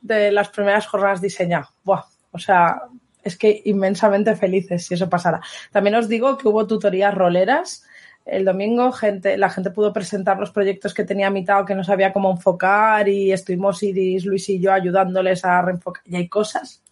[0.00, 1.68] de las primeras jornadas diseña.
[1.84, 2.80] Buah, o sea,
[3.22, 5.42] es que inmensamente felices si eso pasara.
[5.72, 7.84] También os digo que hubo tutorías roleras.
[8.24, 11.74] El domingo gente, la gente pudo presentar los proyectos que tenía a mitad o que
[11.74, 16.02] no sabía cómo enfocar y estuvimos Iris, Luis y yo ayudándoles a reenfocar.
[16.06, 16.82] Y hay cosas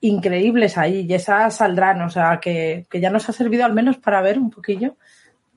[0.00, 4.20] increíbles ahí y esas saldrán, o sea, que, ya nos ha servido al menos para
[4.20, 4.96] ver un poquillo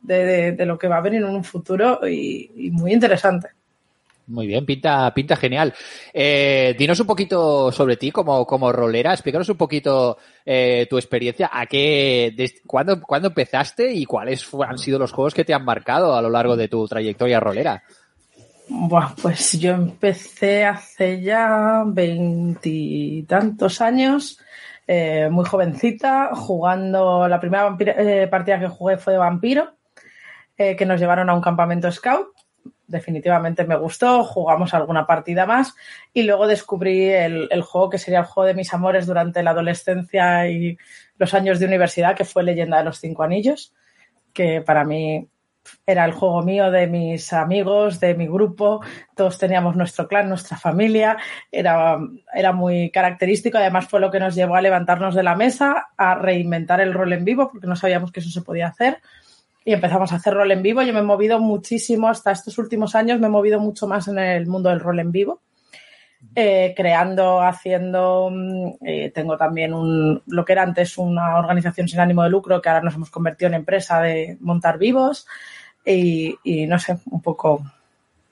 [0.02, 3.50] de, lo que va a venir en un futuro y muy interesante.
[4.28, 5.74] Muy bien, pinta, pinta genial.
[6.12, 11.52] Eh, dinos un poquito sobre ti como, como rolera, explícanos un poquito eh, tu experiencia,
[11.54, 12.36] a qué,
[12.66, 16.32] cuándo, cuándo empezaste y cuáles han sido los juegos que te han marcado a lo
[16.32, 17.84] largo de tu trayectoria rolera.
[18.68, 24.40] Bueno, pues yo empecé hace ya veintitantos años,
[24.88, 27.78] eh, muy jovencita, jugando, la primera
[28.32, 29.76] partida que jugué fue de vampiro,
[30.58, 32.30] que nos llevaron a un campamento scout
[32.88, 35.76] definitivamente me gustó, jugamos alguna partida más
[36.14, 39.52] y luego descubrí el, el, juego que sería el juego de mis amores durante la
[39.52, 40.78] adolescencia y
[41.18, 43.74] los años de universidad, que fue Leyenda de los Cinco Anillos,
[44.34, 45.28] que para mí
[45.86, 48.82] era el juego mío de mis amigos, de mi grupo,
[49.16, 51.18] todos teníamos nuestro clan, nuestra familia,
[51.52, 51.98] era,
[52.34, 56.16] era muy característico, además fue lo que nos llevó a levantarnos de la mesa, a
[56.16, 59.00] reinventar el rol en vivo, porque no sabíamos que eso se podía hacer
[59.66, 60.84] y empezamos a hacer rol en vivo.
[60.84, 64.20] Yo me he movido muchísimo hasta estos últimos años, me he movido mucho más en
[64.20, 65.42] el mundo del rol en vivo,
[66.36, 68.32] eh, creando, haciendo.
[68.86, 72.70] Eh, tengo también un, lo que era antes una organización sin ánimo de lucro, que
[72.70, 75.26] ahora nos hemos convertido en empresa de montar vivos
[75.84, 77.64] y, no sé, un poco.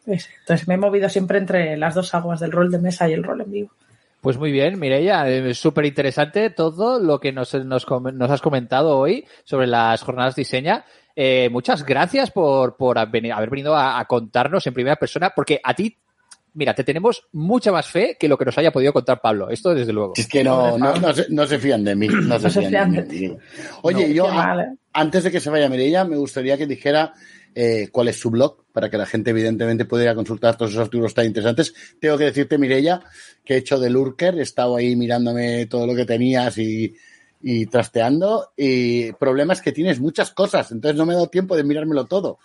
[0.06, 3.24] Entonces me he movido siempre entre las dos aguas del rol de mesa y el
[3.24, 3.72] rol en vivo.
[4.22, 8.98] Pues muy bien, Mireia, es súper interesante todo lo que nos, nos, nos, has comentado
[8.98, 10.86] hoy sobre las jornadas diseña.
[11.16, 15.74] Eh, muchas gracias por, por haber venido a, a, contarnos en primera persona, porque a
[15.76, 15.96] ti,
[16.54, 19.50] mira, te tenemos mucha más fe que lo que nos haya podido contar Pablo.
[19.50, 20.14] Esto desde luego.
[20.16, 22.08] Es que no, no, no, se, no se, fían de mí.
[22.08, 23.38] No se, fían, fían, de, mí.
[23.84, 27.14] Oye, yo, a, antes de que se vaya Mireia, me gustaría que dijera
[27.54, 31.14] eh, cuál es su blog, para que la gente evidentemente pudiera consultar todos esos artículos
[31.14, 31.76] tan interesantes.
[32.00, 33.02] Tengo que decirte, Mireia,
[33.46, 36.96] que he hecho de Lurker, he estado ahí mirándome todo lo que tenías y,
[37.46, 41.66] y trasteando y problemas que tienes muchas cosas, entonces no me he dado tiempo de
[41.66, 42.40] mirármelo todo.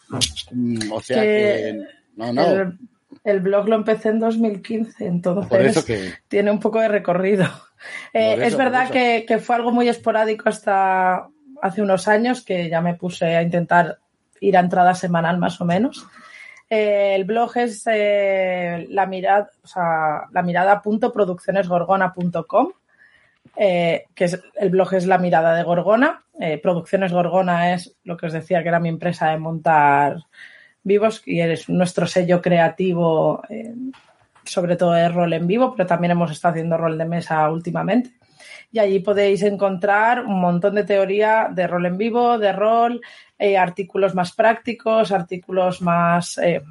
[0.90, 1.82] O sea que, que
[2.16, 2.44] no, no.
[2.44, 2.78] El,
[3.22, 6.14] el, blog lo empecé en 2015, entonces por eso que...
[6.26, 7.46] tiene un poco de recorrido.
[8.12, 11.28] Eh, eso, es verdad que, que, fue algo muy esporádico hasta
[11.62, 14.00] hace unos años que ya me puse a intentar
[14.40, 16.04] ir a entrada semanal más o menos.
[16.68, 22.72] Eh, el blog es eh, la mirada, o sea, la mirada punto produccionesgorgona.com
[23.59, 26.25] eh, que es, el blog es La Mirada de Gorgona.
[26.40, 30.18] Eh, Producciones Gorgona es lo que os decía que era mi empresa de montar
[30.83, 33.42] vivos y es nuestro sello creativo,
[34.44, 38.12] sobre todo de rol en vivo, pero también hemos estado haciendo rol de mesa últimamente.
[38.71, 43.01] Y allí podéis encontrar un montón de teoría de rol en vivo, de rol,
[43.38, 46.62] eh, artículos más prácticos, artículos más eh,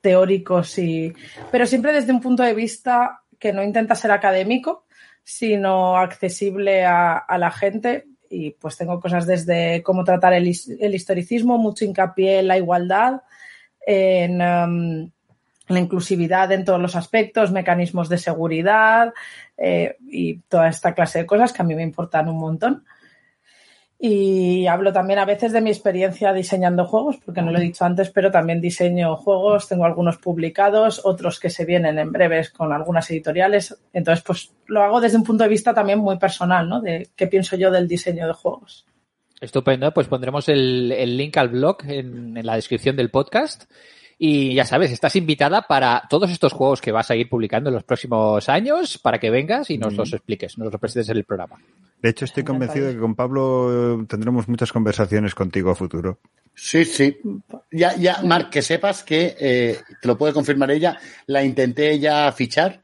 [0.00, 1.12] teóricos, y...
[1.50, 4.84] pero siempre desde un punto de vista que no intenta ser académico,
[5.28, 8.06] sino accesible a, a, la gente.
[8.30, 13.20] Y pues tengo cosas desde cómo tratar el, el historicismo, mucho hincapié en la igualdad,
[13.86, 15.10] en um,
[15.68, 19.12] la inclusividad en todos los aspectos, mecanismos de seguridad
[19.58, 22.86] eh, y toda esta clase de cosas que a mí me importan un montón.
[24.00, 27.84] Y hablo también a veces de mi experiencia diseñando juegos, porque no lo he dicho
[27.84, 32.72] antes, pero también diseño juegos, tengo algunos publicados, otros que se vienen en breves con
[32.72, 33.76] algunas editoriales.
[33.92, 36.80] Entonces, pues lo hago desde un punto de vista también muy personal, ¿no?
[36.80, 38.86] De qué pienso yo del diseño de juegos.
[39.40, 43.64] Estupendo, pues pondremos el, el link al blog en, en la descripción del podcast.
[44.18, 47.74] Y ya sabes, estás invitada para todos estos juegos que vas a ir publicando en
[47.74, 51.24] los próximos años para que vengas y nos los expliques, nos los presentes en el
[51.24, 51.56] programa.
[52.02, 56.18] De hecho, estoy convencido de que con Pablo tendremos muchas conversaciones contigo a futuro.
[56.54, 57.16] Sí, sí.
[57.70, 62.32] Ya, ya, Marc, que sepas que, eh, te lo puede confirmar ella, la intenté ya
[62.32, 62.82] fichar,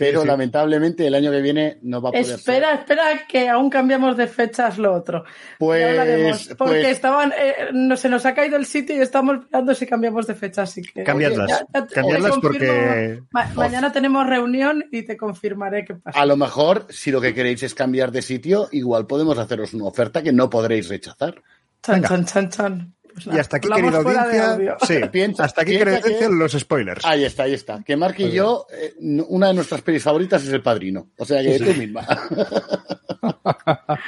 [0.00, 0.28] pero sí, sí.
[0.28, 2.80] lamentablemente el año que viene no va a poder Espera, ser.
[2.80, 5.24] espera, que aún cambiamos de fechas lo otro.
[5.58, 9.74] Pues, porque pues, estaban, eh, no, se nos ha caído el sitio y estamos mirando
[9.74, 10.62] si cambiamos de fecha.
[10.62, 13.20] Así que, ya, ya, cambiadlas porque...
[13.30, 16.18] Ma mañana tenemos reunión y te confirmaré qué pasa.
[16.18, 19.84] A lo mejor, si lo que queréis es cambiar de sitio, igual podemos haceros una
[19.84, 21.42] oferta que no podréis rechazar.
[21.82, 22.94] Chan, chan, chan, chan.
[23.12, 26.34] Pues y hasta aquí, querida audiencia, sí, piensa, hasta aquí, querida audiencia, que...
[26.34, 27.04] los spoilers.
[27.04, 27.82] Ahí está, ahí está.
[27.84, 28.94] Que Mark y yo, eh,
[29.28, 31.08] una de nuestras pelis favoritas es El Padrino.
[31.18, 32.06] O sea que sí, tú misma.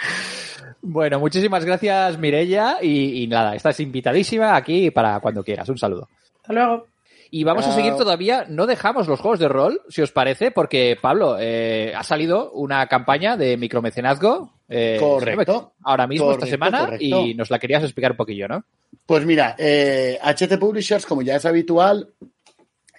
[0.83, 2.79] bueno, muchísimas gracias, Mirella.
[2.81, 5.69] Y, y, nada, estás invitadísima aquí para cuando quieras.
[5.69, 6.09] Un saludo.
[6.37, 6.92] Hasta luego.
[7.35, 10.99] Y vamos a seguir todavía, no dejamos los juegos de rol, si os parece, porque
[11.01, 14.53] Pablo, eh, ha salido una campaña de micromecenazgo.
[14.69, 15.73] Eh, correcto.
[15.83, 17.05] Ahora mismo, correcto, esta semana, correcto.
[17.05, 18.67] y nos la querías explicar un poquillo, ¿no?
[19.07, 22.13] Pues mira, eh, HT Publishers, como ya es habitual,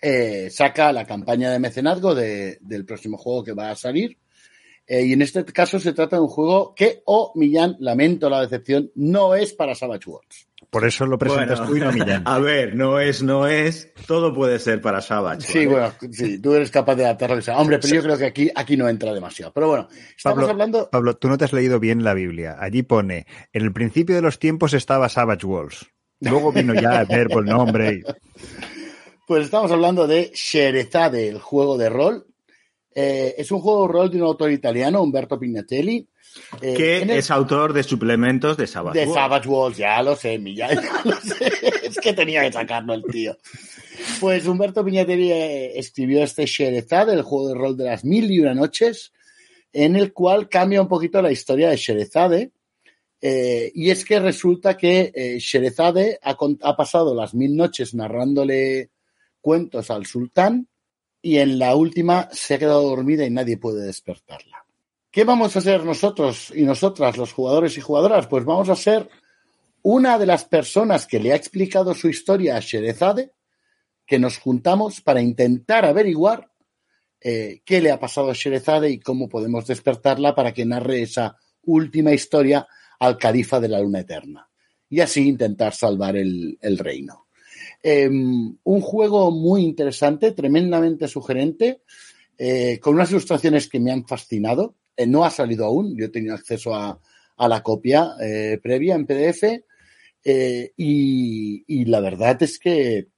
[0.01, 4.17] eh, saca la campaña de mecenazgo de, del próximo juego que va a salir.
[4.87, 8.41] Eh, y en este caso se trata de un juego que, oh, Millán, lamento la
[8.41, 10.47] decepción, no es para Savage Worlds.
[10.73, 12.23] Por eso lo presentas bueno, tú y no Millán.
[12.25, 15.41] A ver, no es, no es, todo puede ser para Savage.
[15.41, 15.91] Sí, ¿vale?
[15.99, 17.35] bueno, sí, tú eres capaz de adaptarlo.
[17.55, 17.95] Hombre, pero sí.
[17.95, 19.53] yo creo que aquí, aquí no entra demasiado.
[19.53, 20.89] Pero bueno, estamos Pablo, hablando...
[20.89, 22.57] Pablo, tú no te has leído bien la Biblia.
[22.59, 25.85] Allí pone, en el principio de los tiempos estaba Savage Worlds.
[26.21, 27.93] Luego vino ya el verbo, el nombre.
[27.93, 28.03] Y...
[29.25, 32.27] Pues estamos hablando de Sherezade, el juego de rol.
[32.93, 36.09] Eh, es un juego de rol de un autor italiano, Umberto Pignatelli.
[36.61, 37.09] Eh, que el...
[37.11, 41.15] es autor de suplementos de Savage De Savage Worlds, ya lo sé, ya, ya lo
[41.19, 41.51] sé.
[41.83, 43.37] es que tenía que sacarlo el tío.
[44.19, 48.39] Pues Humberto Piñateri eh, escribió este Sherezad, el juego de rol de las mil y
[48.39, 49.11] una noches,
[49.71, 52.51] en el cual cambia un poquito la historia de Sherezade.
[53.21, 58.89] Eh, y es que resulta que eh, Sherezade ha pasado las mil noches narrándole
[59.39, 60.67] cuentos al sultán
[61.21, 64.62] y en la última se ha quedado dormida y nadie puede despertarla.
[65.13, 68.25] ¿Qué vamos a ser nosotros y nosotras, los jugadores y jugadoras?
[68.25, 69.07] Pues vamos a ser
[69.83, 73.31] una de las personas que le ha explicado su historia a Sherezade,
[74.07, 76.49] que nos juntamos para intentar averiguar
[77.21, 81.37] eh, qué le ha pasado a Sherezade y cómo podemos despertarla para que narre esa
[81.65, 84.49] última historia al califa de la luna eterna.
[84.89, 87.27] Y así intentar salvar el, reino.
[87.83, 91.83] Eh, un juego muy interesante, tremendamente sugerente,
[92.35, 94.73] eh, con unas ilustraciones que me han fascinado.
[94.95, 96.99] Eh, no ha salido aún, yo he tenido acceso a,
[97.35, 99.43] la copia eh, previa en PDF
[100.23, 103.09] eh, y, la verdad es que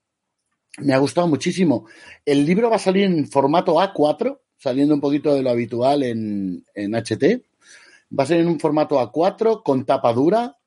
[0.80, 1.86] me ha gustado muchísimo.
[2.26, 6.66] El libro va a salir en formato A4, saliendo un poquito de lo habitual en,
[6.76, 7.44] HT.
[8.18, 10.58] Va a ser en un formato A4 con tapa dura,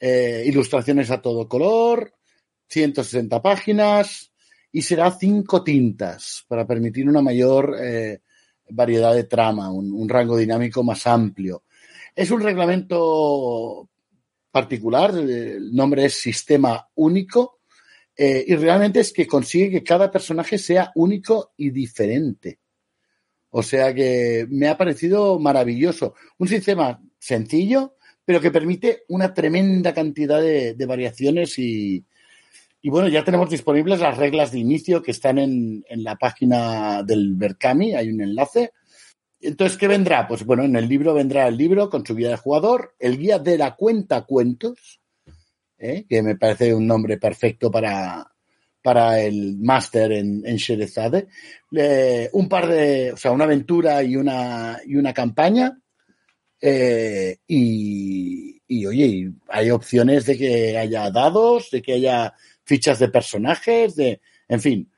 [0.00, 2.12] ilustraciones a todo color,
[2.68, 4.32] 160 páginas
[4.72, 7.76] y será cinco tintas para permitir una mayor
[8.68, 11.64] variedad de trama, un, rango dinámico más amplio.
[12.14, 13.88] Es un reglamento
[14.50, 17.60] particular, el nombre es Sistema Único,
[18.16, 22.60] eh, y realmente es que consigue que cada personaje sea único y diferente.
[23.50, 26.14] O sea que me ha parecido maravilloso.
[26.38, 32.04] Un sistema sencillo, pero que permite una tremenda cantidad de variaciones y,
[32.82, 37.02] y bueno, ya tenemos disponibles las reglas de inicio que están en, en la página
[37.02, 38.72] del Berkami, hay un enlace.
[39.40, 40.26] Entonces, ¿qué vendrá?
[40.26, 43.38] Pues bueno, en el libro vendrá el libro con su guía de jugador, el guía
[43.38, 45.00] de la cuenta cuentos,
[45.78, 46.04] ¿eh?
[46.08, 48.32] que me parece un nombre perfecto para,
[48.82, 51.28] para el máster en, en Sherezade,
[51.76, 55.78] eh, un par de, o sea, una aventura y una, y una campaña,
[56.60, 62.34] eh, y, y, oye, hay opciones de que haya dados, de que haya
[62.66, 64.90] fichas de personajes, de, en fin,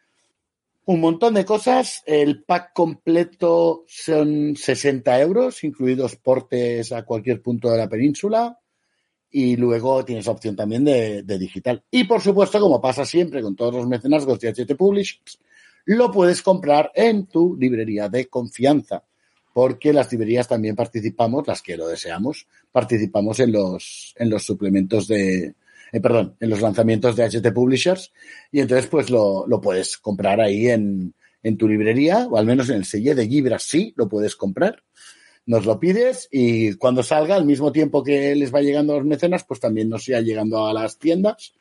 [0.87, 2.03] un montón de cosas.
[2.07, 8.59] El pack completo son 60 euros, incluidos portes a cualquier punto de la península.
[9.31, 11.85] Y luego tienes opción también de, digital.
[11.91, 15.39] Y por supuesto, como pasa siempre con todos los mecenazgos de HT Publishers,
[15.85, 19.05] lo puedes comprar en tu librería de confianza.
[19.53, 25.07] Porque las librerías también participamos, las que lo deseamos, participamos en los, en los suplementos
[25.09, 25.55] de,
[25.93, 28.13] eh, perdón, en los lanzamientos de HT Publishers
[28.53, 32.69] y entonces pues lo, lo puedes comprar ahí en, en, tu librería o al menos
[32.71, 34.83] en el sello de Gibras sí lo puedes comprar.
[35.47, 39.07] Nos lo pides y cuando salga, al mismo tiempo que les va llegando a los
[39.07, 41.55] mecenas, pues también nos irá llegando a las tiendas.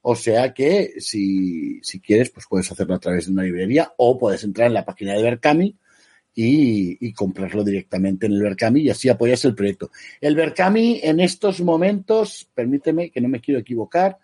[0.00, 4.18] O sea que si, si quieres, pues puedes hacerlo a través de una librería o
[4.18, 5.76] puedes entrar en la página de Berkami
[6.38, 9.90] y, comprarlo directamente en el Berkami y así apoyas el proyecto.
[10.20, 14.18] El Berkami en estos momentos, permíteme que no me quiero equivocar,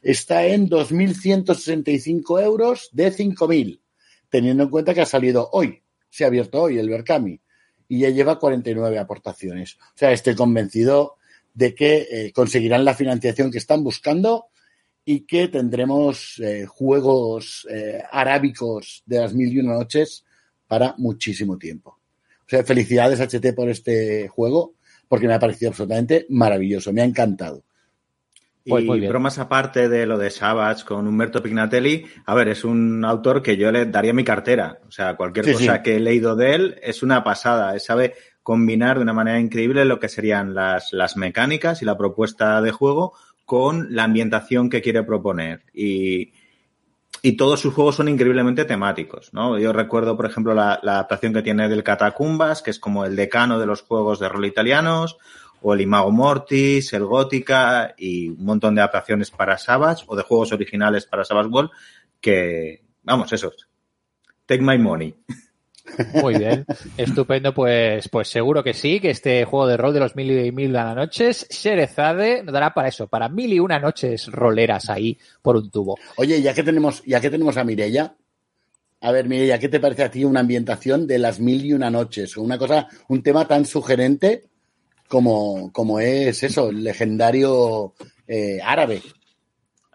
[0.00, 3.80] está en 2.165 euros de 5.000,
[4.28, 7.40] teniendo en cuenta que ha salido hoy, se ha abierto hoy el Berkami
[7.88, 9.78] y ya lleva 49 aportaciones.
[9.80, 11.16] O sea, estoy convencido
[11.54, 14.46] de que eh, conseguirán la financiación que están buscando
[15.04, 20.24] y que tendremos eh, juegos eh, arábicos de las mil y una noches
[20.68, 21.98] para muchísimo tiempo.
[22.46, 24.74] O sea, felicidades HT por este juego,
[25.08, 27.64] porque me ha parecido absolutamente maravilloso, me ha encantado.
[28.66, 33.02] Pues y bromas aparte de lo de Savage con Humberto Pignatelli, a ver, es un
[33.04, 34.80] autor que yo le daría mi cartera.
[34.86, 35.82] O sea, cualquier sí, cosa sí.
[35.82, 37.72] que he leído de él es una pasada.
[37.72, 41.96] Él sabe combinar de una manera increíble lo que serían las, las mecánicas y la
[41.96, 43.14] propuesta de juego
[43.46, 45.62] con la ambientación que quiere proponer.
[45.72, 46.32] Y,
[47.22, 49.58] y todos sus juegos son increíblemente temáticos, ¿no?
[49.58, 53.58] Yo recuerdo, por ejemplo, la, adaptación que tiene del Catacumbas, que es como el decano
[53.58, 55.18] de los juegos de rol italianos,
[55.60, 60.22] o el Imago Mortis, el Gótica y un montón de adaptaciones para Savage o de
[60.22, 61.70] juegos originales para Savage World
[62.20, 63.68] que, vamos, esos.
[64.46, 65.14] Take my money.
[66.14, 66.64] Muy bien,
[66.96, 70.52] estupendo, pues, pues seguro que sí, que este juego de rol de los mil y
[70.52, 75.18] mil una noches, Sherezade, nos dará para eso, para mil y una noches roleras ahí
[75.42, 75.96] por un tubo.
[76.16, 78.14] Oye, ya que tenemos, ya que tenemos a Mirella,
[79.00, 81.90] a ver, Mirella, ¿qué te parece a ti una ambientación de las mil y una
[81.90, 82.36] noches?
[82.36, 84.46] Una cosa, un tema tan sugerente
[85.08, 87.94] como, como es eso, el legendario
[88.26, 89.02] eh, árabe.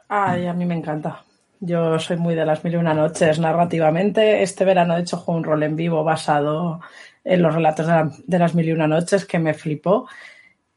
[0.08, 1.24] Ay, a mí me encanta.
[1.66, 4.44] Yo soy muy de las mil y una noches narrativamente.
[4.44, 6.82] Este verano, de hecho, juego un rol en vivo basado
[7.24, 10.08] en los relatos de, la, de las mil y una noches que me flipó.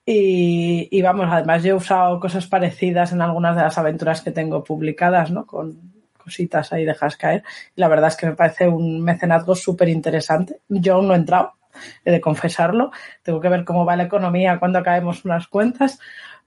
[0.05, 4.31] Y, y, vamos, además yo he usado cosas parecidas en algunas de las aventuras que
[4.31, 5.45] tengo publicadas, ¿no?
[5.45, 7.43] Con, cositas ahí dejas caer.
[7.77, 10.61] La verdad es que me parece un mecenazgo súper interesante.
[10.69, 11.55] Yo aún no he entrado,
[12.05, 12.91] he de confesarlo.
[13.23, 15.99] Tengo que ver cómo va la economía cuando acabemos unas cuentas.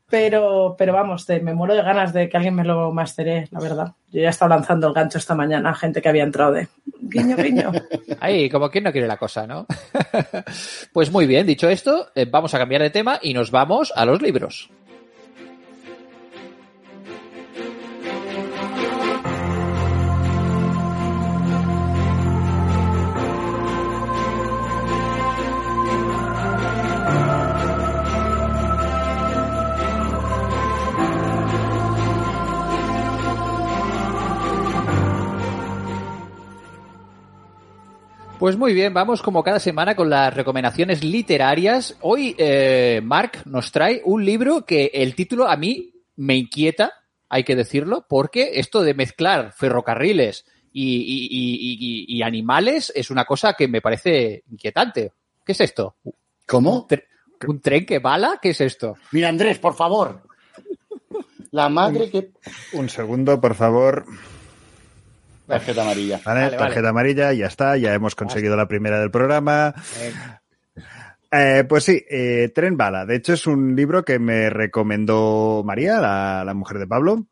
[0.09, 3.93] Pero, pero vamos, me muero de ganas de que alguien me lo mastere, la verdad.
[4.11, 6.67] Yo ya he estado lanzando el gancho esta mañana a gente que había entrado de
[7.01, 7.71] guiño, guiño.
[8.19, 9.67] Ahí, como quien no quiere la cosa, ¿no?
[10.93, 14.05] pues muy bien, dicho esto, eh, vamos a cambiar de tema y nos vamos a
[14.05, 14.69] los libros.
[38.39, 41.97] Pues muy bien, vamos como cada semana con las recomendaciones literarias.
[41.99, 46.93] Hoy eh, Mark nos trae un libro que el título a mí me inquieta,
[47.27, 53.81] hay que decirlo, porque esto de mezclar ferrocarriles y, animales es una cosa que me
[53.81, 55.11] parece inquietante.
[55.45, 55.97] ¿Qué es esto?
[56.47, 56.87] ¿Cómo?
[57.45, 58.39] ¿Un tren que bala?
[58.41, 58.95] ¿Qué es esto?
[59.11, 60.23] Mira, Andrés, por favor.
[61.51, 62.31] La madre que...
[62.71, 64.05] Un segundo, por favor.
[65.49, 66.21] Tarjeta amarilla.
[66.23, 69.73] Vale, tarjeta amarilla, ya está, ya hemos conseguido la primera del programa.
[71.31, 73.05] Eh, pues sí, eh, Tren Bala.
[73.07, 77.25] De hecho, es un libro que me recomendó María, la, mujer de Pablo,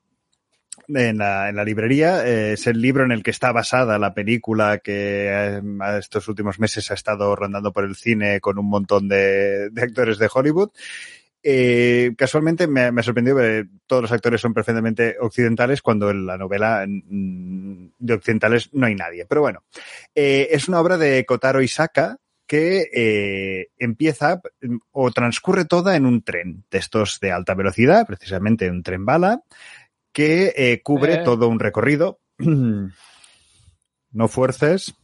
[0.87, 2.25] en la, en la librería.
[2.27, 5.61] Eh, es el libro en el que está basada la película que eh,
[5.99, 10.17] estos últimos meses ha estado rondando por el cine con un montón de, de actores
[10.17, 10.71] de Hollywood.
[11.49, 16.25] Eh, casualmente me, me, ha sorprendido que todos los actores son perfectamente occidentales cuando en
[16.25, 19.25] la novela mm, de occidentales no hay nadie.
[19.25, 19.63] Pero bueno,
[20.13, 22.17] eh, es una obra de Kotaro Isaka
[22.47, 24.41] que eh, empieza
[24.91, 29.41] o transcurre toda en un tren de estos de alta velocidad, precisamente un tren bala,
[30.11, 31.21] que eh, cubre eh.
[31.23, 32.19] todo un recorrido.
[32.39, 34.95] no fuerces.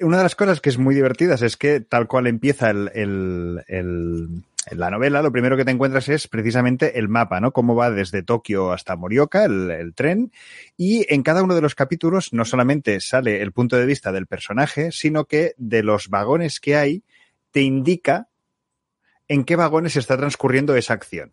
[0.00, 3.62] Una de las cosas que es muy divertidas es que tal cual empieza el, el,
[3.68, 7.52] el en la novela lo primero que te encuentras es precisamente el mapa, ¿no?
[7.52, 10.32] Cómo va desde Tokio hasta Morioka, el, tren.
[10.76, 14.26] Y en cada uno de los capítulos no solamente sale el punto de vista del
[14.26, 17.02] personaje, sino que de los vagones que hay
[17.50, 18.28] te indica
[19.26, 21.32] en qué vagones está transcurriendo esa acción.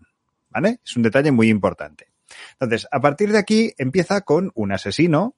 [0.49, 0.79] ¿Vale?
[0.83, 2.07] Es un detalle muy importante.
[2.53, 5.35] Entonces, a partir de aquí empieza con un asesino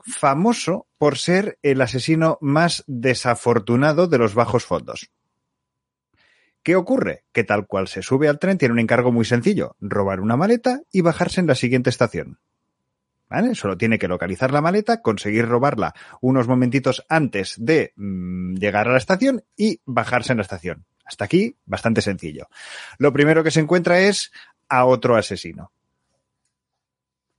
[0.00, 5.10] famoso por ser el asesino más desafortunado de los bajos fondos.
[6.68, 7.24] ¿Qué ocurre?
[7.32, 10.82] Que tal cual se sube al tren tiene un encargo muy sencillo, robar una maleta
[10.92, 12.40] y bajarse en la siguiente estación.
[13.30, 13.54] ¿Vale?
[13.54, 18.92] Solo tiene que localizar la maleta, conseguir robarla unos momentitos antes de mmm, llegar a
[18.92, 20.84] la estación y bajarse en la estación.
[21.06, 22.48] Hasta aquí, bastante sencillo.
[22.98, 24.30] Lo primero que se encuentra es
[24.68, 25.72] a otro asesino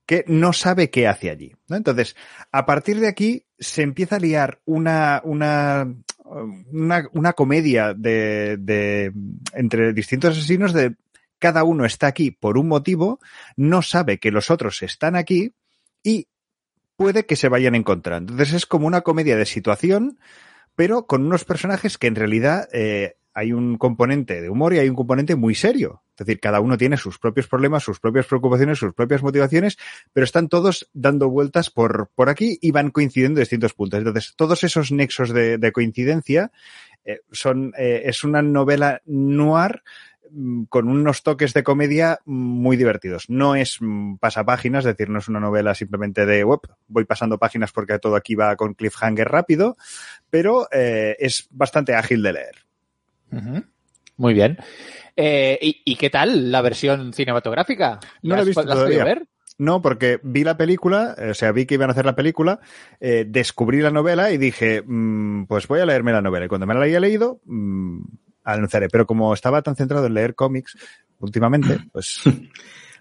[0.07, 1.53] que no sabe qué hace allí.
[1.67, 1.75] ¿no?
[1.75, 2.15] Entonces,
[2.51, 5.87] a partir de aquí se empieza a liar una, una,
[6.29, 9.11] una, una comedia de, de,
[9.53, 10.95] entre distintos asesinos de
[11.39, 13.19] cada uno está aquí por un motivo,
[13.55, 15.53] no sabe que los otros están aquí
[16.03, 16.27] y
[16.95, 18.33] puede que se vayan encontrando.
[18.33, 20.19] Entonces es como una comedia de situación,
[20.75, 24.89] pero con unos personajes que en realidad eh, hay un componente de humor y hay
[24.89, 26.03] un componente muy serio.
[26.11, 29.77] Es decir, cada uno tiene sus propios problemas, sus propias preocupaciones, sus propias motivaciones,
[30.11, 33.99] pero están todos dando vueltas por, por aquí y van coincidiendo en distintos puntos.
[33.99, 36.51] Entonces, todos esos nexos de, de coincidencia
[37.05, 39.83] eh, son, eh, es una novela noir
[40.29, 43.29] mm, con unos toques de comedia muy divertidos.
[43.29, 46.59] No es mm, pasapáginas, es decir, no es una novela simplemente de web,
[46.89, 49.77] voy pasando páginas porque todo aquí va con cliffhanger rápido,
[50.29, 52.68] pero eh, es bastante ágil de leer.
[54.17, 54.57] Muy bien.
[55.15, 57.99] Eh, ¿y, ¿y, qué tal la versión cinematográfica?
[58.21, 59.03] No la he visto todavía.
[59.03, 59.27] ver?
[59.59, 62.61] No, porque vi la película, o sea, vi que iban a hacer la película,
[63.01, 66.45] eh, descubrí la novela y dije, mmm, pues voy a leerme la novela.
[66.45, 68.01] Y cuando me la haya leído, mmm,
[68.45, 68.87] anunciaré.
[68.87, 70.77] Pero como estaba tan centrado en leer cómics
[71.19, 72.21] últimamente, pues...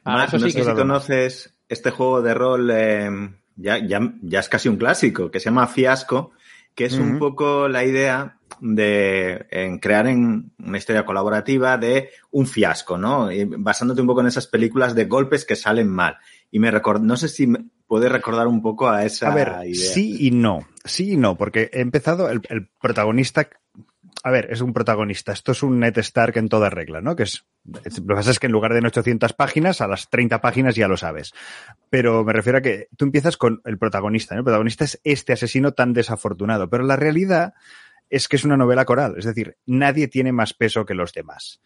[0.05, 3.09] ah, no sé si conoces este juego de rol, eh,
[3.55, 6.33] ya, ya, ya es casi un clásico, que se llama Fiasco,
[6.75, 7.11] que es uh -huh.
[7.11, 13.31] un poco la idea de en crear en una historia colaborativa de un fiasco, ¿no?
[13.31, 16.17] Y basándote un poco en esas películas de golpes que salen mal.
[16.51, 17.47] Y me record, no sé si
[17.87, 19.93] puede recordar un poco a esa a ver, idea.
[19.93, 23.49] Sí y no, sí y no, porque he empezado el, el protagonista
[24.25, 25.33] a ver, es un protagonista.
[25.33, 27.15] Esto es un Ned Stark en toda regla, ¿no?
[27.15, 27.47] Que es,
[27.85, 30.41] es, lo que pasa es que en lugar de en 800 páginas, a las 30
[30.41, 31.33] páginas ya lo sabes.
[31.89, 34.41] Pero me refiero a que tú empiezas con el protagonista, ¿no?
[34.41, 36.69] El protagonista es este asesino tan desafortunado.
[36.69, 37.55] Pero la realidad
[38.11, 39.15] es que es una novela coral.
[39.19, 41.61] Es decir, nadie tiene más peso que los demás.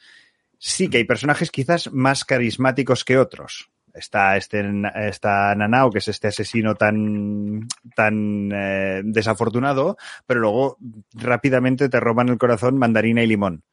[0.59, 3.71] Sí que hay personajes quizás más carismáticos que otros.
[3.95, 4.65] Está este,
[4.95, 10.79] está Nanao, que es este asesino tan, tan eh, desafortunado, pero luego
[11.13, 13.65] rápidamente te roban el corazón mandarina y limón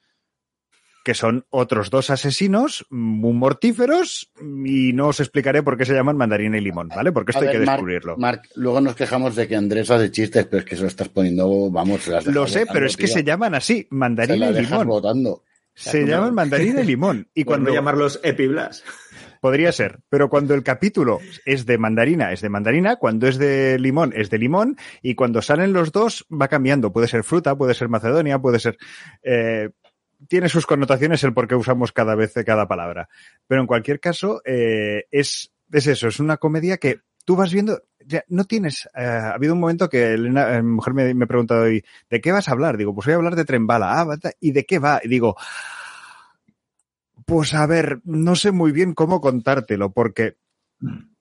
[1.09, 4.31] que son otros dos asesinos muy mortíferos
[4.63, 7.11] y no os explicaré por qué se llaman mandarina y limón, ¿vale?
[7.11, 8.15] Porque esto hay que descubrirlo.
[8.15, 11.71] Mark, luego nos quejamos de que Andrés hace chistes, pero es que eso estás poniendo,
[11.71, 14.85] vamos, Lo sé, pero es que se llaman así, mandarina y limón.
[14.87, 15.41] Votando.
[15.73, 17.27] Se llaman mandarina y limón.
[17.33, 18.83] Y cuando llamarlos epiblas.
[19.41, 23.79] Podría ser, pero cuando el capítulo es de mandarina, es de mandarina, cuando es de
[23.79, 26.93] limón, es de limón, y cuando salen los dos va cambiando.
[26.93, 28.77] Puede ser fruta, puede ser macedonia, puede ser...
[29.23, 29.69] Eh,
[30.27, 33.09] tiene sus connotaciones el por qué usamos cada vez cada palabra.
[33.47, 37.83] Pero en cualquier caso, eh, es, es eso, es una comedia que tú vas viendo,
[38.05, 41.25] ya no tienes, eh, ha habido un momento que Elena, eh, mi mujer me, me
[41.25, 42.77] ha preguntado hoy, ¿de qué vas a hablar?
[42.77, 44.01] Digo, pues voy a hablar de Trembala.
[44.01, 44.99] Ah, ¿y de qué va?
[45.03, 45.35] Y digo,
[47.25, 50.37] pues a ver, no sé muy bien cómo contártelo, porque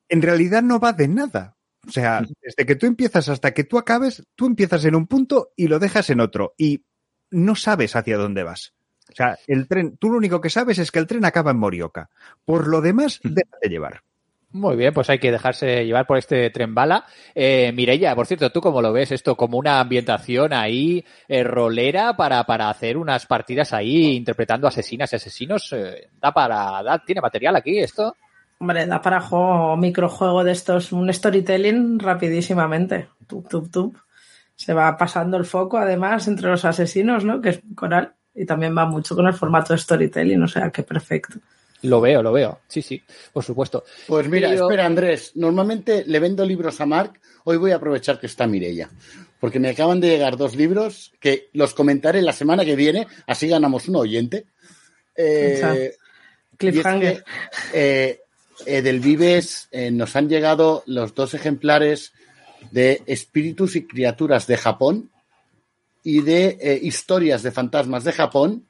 [0.09, 1.55] en realidad no va de nada.
[1.87, 5.53] O sea, desde que tú empiezas hasta que tú acabes, tú empiezas en un punto
[5.55, 6.53] y lo dejas en otro.
[6.57, 6.83] Y
[7.31, 8.73] no sabes hacia dónde vas.
[9.19, 11.57] O sea, el tren, tú lo único que sabes es que el tren acaba en
[11.57, 12.09] Morioka.
[12.45, 14.01] Por lo demás, déjate llevar.
[14.51, 17.05] Muy bien, pues hay que dejarse llevar por este tren bala.
[17.35, 19.35] Eh, Mireya, por cierto, ¿tú cómo lo ves esto?
[19.35, 25.17] ¿Como una ambientación ahí eh, rolera para, para hacer unas partidas ahí interpretando asesinas y
[25.17, 25.73] asesinos?
[25.73, 28.15] Eh, ¿Da para, da, tiene material aquí esto?
[28.59, 33.09] Hombre, da para juego, microjuego de estos, un storytelling rapidísimamente.
[33.27, 33.97] Tup, tup, tup.
[34.55, 37.41] Se va pasando el foco, además, entre los asesinos, ¿no?
[37.41, 40.83] Que es coral y también va mucho con el formato de storytelling, o sea que
[40.83, 41.39] perfecto.
[41.81, 42.59] Lo veo, lo veo.
[42.67, 43.01] Sí, sí,
[43.31, 43.85] por supuesto.
[44.07, 45.31] Pues mira, espera, Andrés.
[45.35, 47.19] Normalmente le vendo libros a Mark.
[47.45, 48.89] Hoy voy a aprovechar que está Mirella.
[49.39, 53.07] Porque me acaban de llegar dos libros que los comentaré la semana que viene.
[53.27, 54.45] Así ganamos un oyente.
[55.15, 55.93] Eh,
[56.57, 57.23] Cliffhanger.
[57.73, 58.19] Eh,
[59.01, 62.11] Vives eh, nos han llegado los dos ejemplares
[62.71, 65.09] de Espíritus y Criaturas de Japón
[66.09, 68.65] y de eh, historias de fantasmas de Japón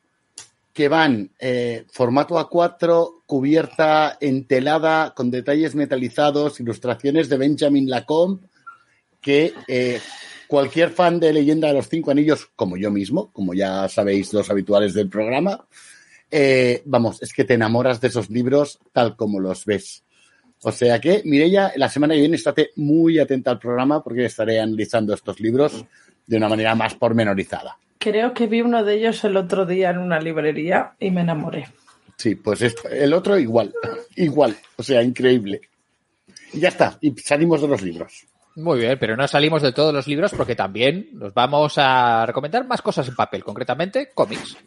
[0.73, 8.45] que van eh, formato A4, cubierta entelada, con detalles metalizados, ilustraciones de Benjamin Lacombe,
[9.21, 10.01] que eh,
[10.47, 14.49] cualquier fan de Leyenda de los Cinco Anillos, como yo mismo, como ya sabéis los
[14.49, 15.65] habituales del programa,
[16.85, 20.03] vamos, es que te enamoras de esos libros tal como los ves.
[20.61, 24.59] O sea que, Mireya, la semana que viene estate muy atenta al programa porque estaré
[24.59, 25.85] analizando estos libros
[26.29, 27.75] de una manera más pormenorizada.
[27.97, 31.67] Creo que vi uno de ellos el otro día en una librería y me enamoré.
[32.15, 33.73] Sí, pues el otro igual,
[34.15, 35.61] igual, o sea, increíble.
[36.53, 38.25] Y ya está, y salimos de los libros.
[38.55, 42.67] Muy bien, pero no salimos de todos los libros porque también nos vamos a recomendar
[42.67, 44.57] más cosas en papel, concretamente cómics.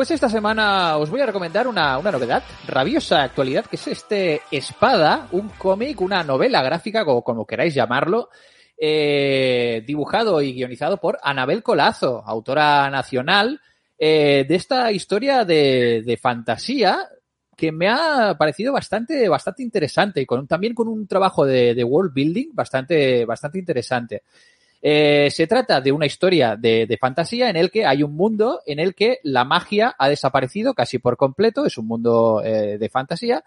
[0.00, 5.28] Pues esta semana os voy a recomendar una, novedad, rabiosa actualidad, que es este Espada,
[5.32, 8.30] un cómic, una novela gráfica, como, como queráis llamarlo,
[8.78, 13.60] eh, dibujado y guionizado por Anabel Colazo, autora nacional,
[13.98, 17.06] eh, de esta historia de, fantasía
[17.54, 21.84] que me ha parecido bastante, bastante interesante y con, también con un trabajo de, de
[21.84, 24.22] world building bastante, bastante interesante.
[24.82, 28.78] Eh, se trata de una historia de, fantasía en el que hay un mundo en
[28.78, 33.44] el que la magia ha desaparecido casi por completo, es un mundo eh, de fantasía,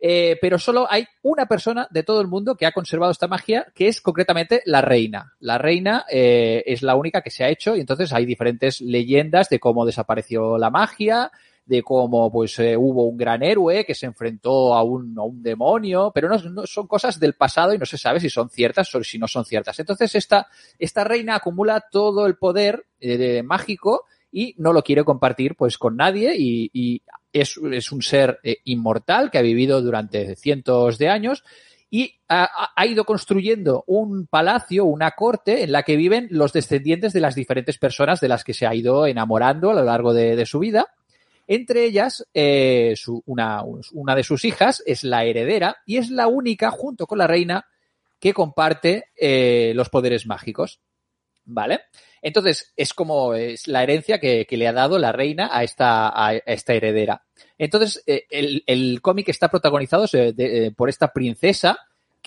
[0.00, 3.66] eh, pero solo hay una persona de todo el mundo que ha conservado esta magia,
[3.74, 5.34] que es concretamente la reina.
[5.40, 9.58] La reina es la única que se ha hecho y entonces hay diferentes leyendas de
[9.58, 11.32] cómo desapareció la magia,
[11.68, 15.42] de cómo pues eh, hubo un gran héroe que se enfrentó a un, a un
[15.42, 19.04] demonio, pero no, son cosas del pasado y no se sabe si son ciertas o
[19.04, 19.78] si no son ciertas.
[19.78, 20.48] Entonces esta,
[20.78, 25.96] esta reina acumula todo el poder eh, mágico y no lo quiere compartir pues con
[25.96, 27.02] nadie y, y
[27.34, 31.44] es, es, un ser eh, inmortal que ha vivido durante cientos de años
[31.90, 37.20] y ha, ido construyendo un palacio, una corte en la que viven los descendientes de
[37.20, 40.58] las diferentes personas de las que se ha ido enamorando a lo largo de su
[40.58, 40.86] vida
[41.48, 42.94] entre ellas, eh,
[43.24, 43.64] una,
[44.14, 47.66] de sus hijas es la heredera y es la única, junto con la reina,
[48.20, 50.80] que comparte eh, los poderes mágicos.
[51.50, 51.80] ¿Vale?
[52.20, 56.34] Entonces, es como es la herencia que, le ha dado la reina a esta, a
[56.34, 57.24] esta heredera.
[57.56, 60.04] Entonces, eh, el, cómic está protagonizado
[60.76, 61.78] por esta princesa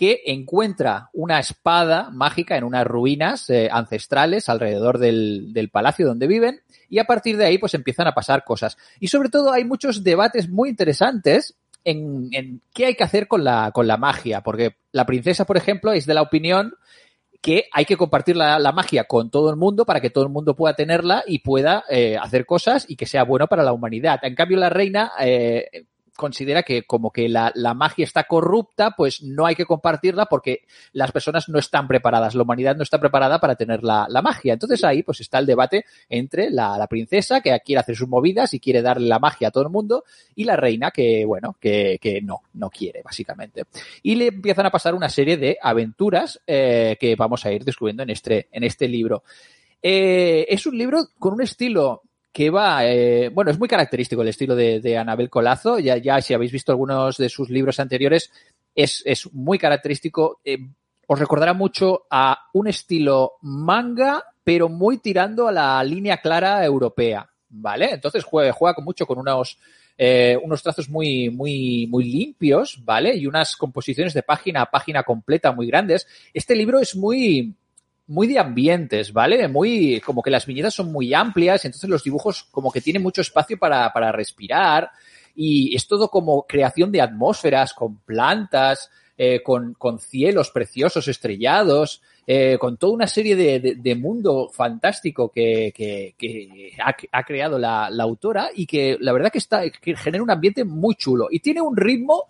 [0.02, 6.26] que encuentra una espada mágica en unas ruinas eh, ancestrales alrededor del, del, palacio donde
[6.26, 8.80] viven y a partir de ahí pues empiezan a pasar cosas.
[9.00, 13.44] Y sobre todo hay muchos debates muy interesantes en, en qué hay que hacer con
[13.44, 16.74] la, con la magia, porque la princesa, por ejemplo, es de la opinión
[17.40, 20.32] que hay que compartir la, la, magia con todo el mundo para que todo el
[20.32, 24.20] mundo pueda tenerla y pueda eh, hacer cosas y que sea bueno para la humanidad.
[24.24, 25.86] En cambio, la reina eh,
[26.22, 30.62] considera que como que la, la, magia está corrupta, pues no hay que compartirla porque
[30.94, 34.54] las personas no están preparadas, la humanidad no está preparada para tener la, la magia.
[34.54, 38.54] Entonces ahí pues está el debate entre la, la, princesa que quiere hacer sus movidas
[38.54, 40.04] y quiere darle la magia a todo el mundo
[40.36, 43.64] y la reina que, bueno, que, que no, no quiere básicamente.
[44.04, 48.04] Y le empiezan a pasar una serie de aventuras eh, que vamos a ir descubriendo
[48.04, 49.24] en este, en este libro.
[49.82, 54.30] Eh, es un libro con un estilo que va, eh, bueno, es muy característico el
[54.30, 58.32] estilo de, de, Anabel Colazo, ya, ya si habéis visto algunos de sus libros anteriores,
[58.74, 60.60] es, es muy característico, eh,
[61.08, 67.30] os recordará mucho a un estilo manga, pero muy tirando a la línea clara europea,
[67.50, 67.94] ¿vale?
[67.94, 69.58] Entonces juega, juega mucho con unos,
[69.98, 73.14] eh, unos trazos muy, muy, muy limpios, ¿vale?
[73.16, 76.08] Y unas composiciones de página a página completa muy grandes.
[76.34, 77.56] Este libro es muy,
[78.12, 79.48] muy de ambientes, ¿vale?
[79.48, 83.22] Muy, como que las viñetas son muy amplias, entonces los dibujos como que tienen mucho
[83.22, 84.92] espacio para, para respirar
[85.34, 92.02] y es todo como creación de atmósferas con plantas, eh, con, con, cielos preciosos estrellados,
[92.28, 96.74] eh, con toda una serie de, de, mundo fantástico que, que,
[97.12, 100.66] ha, creado la, la, autora y que la verdad que está, que genera un ambiente
[100.66, 102.26] muy chulo y tiene un ritmo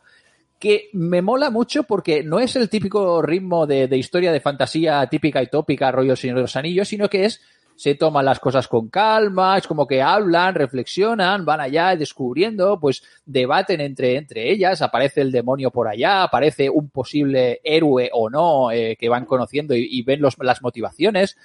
[0.62, 5.05] que me mola mucho porque no es el típico ritmo de, de, historia de fantasía
[5.07, 7.41] típica y tópica, rollo Señor de los Anillos, sino que es,
[7.76, 13.01] se toman las cosas con calma, es como que hablan, reflexionan, van allá descubriendo, pues
[13.26, 18.72] debaten entre, entre ellas, aparece el demonio por allá, aparece un posible héroe o no
[18.72, 21.38] eh, que van conociendo y, y ven los, las motivaciones.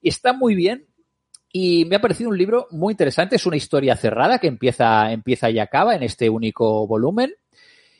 [0.00, 0.86] Está muy bien,
[1.52, 3.36] y me ha parecido un libro muy interesante.
[3.36, 7.34] Es una historia cerrada que empieza, empieza y acaba en este único volumen.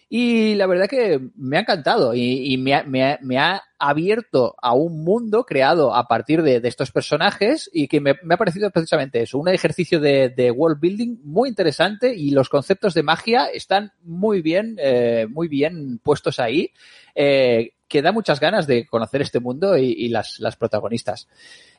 [0.09, 4.55] Y la verdad que me ha encantado y, me, ha, me, ha, me, ha, abierto
[4.63, 8.39] a un mundo creado a partir de, de estos personajes y que me, me, ha
[8.39, 13.03] parecido precisamente eso, un ejercicio de, de, world building muy interesante y los conceptos de
[13.03, 16.71] magia están muy bien, eh, muy bien puestos ahí,
[17.15, 21.29] eh, que da muchas ganas de conocer este mundo y, y las, las, protagonistas.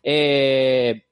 [0.04, 1.06] Eh,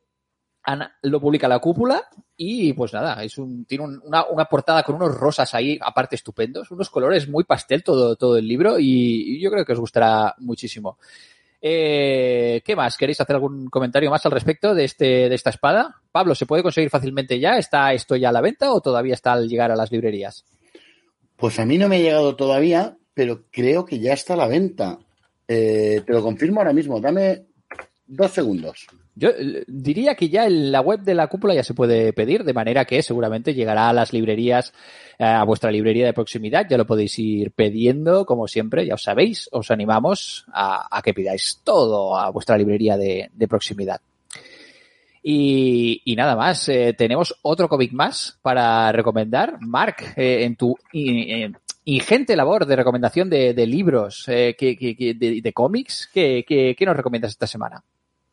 [0.64, 2.04] Ana, lo publica la cúpula
[2.38, 6.16] y pues nada, es un, tiene un, una, una, portada con unos rosas ahí, aparte
[6.16, 9.80] estupendos, unos colores muy pastel todo, todo el libro y, y yo creo que os
[9.80, 10.98] gustará muchísimo.
[11.66, 12.98] Eh, ¿Qué más?
[12.98, 15.96] ¿Queréis hacer algún comentario más al respecto de, este, de esta espada?
[16.12, 17.58] Pablo, ¿se puede conseguir fácilmente ya?
[17.58, 20.44] ¿Está esto ya a la venta o todavía está al llegar a las librerías?
[21.38, 24.48] Pues a mí no me ha llegado todavía, pero creo que ya está a la
[24.48, 25.00] venta.
[25.48, 27.00] Eh, te lo confirmo ahora mismo.
[27.00, 27.46] Dame
[28.06, 28.88] dos segundos.
[29.16, 32.44] Yo eh, diría que ya en la web de la cúpula ya se puede pedir,
[32.44, 34.74] de manera que seguramente llegará a las librerías,
[35.20, 36.68] eh, a vuestra librería de proximidad.
[36.70, 39.50] Ya lo podéis ir pidiendo, como siempre, ya os sabéis.
[39.52, 44.02] Os animamos a, que pidáis todo a vuestra librería de, proximidad.
[45.26, 49.58] Y, nada más, eh, tenemos otro cómic más para recomendar.
[49.62, 50.76] Mark, en tu
[51.86, 57.84] ingente labor de recomendación de, libros, que, de cómics, ¿qué, ¿qué nos recomiendas esta semana?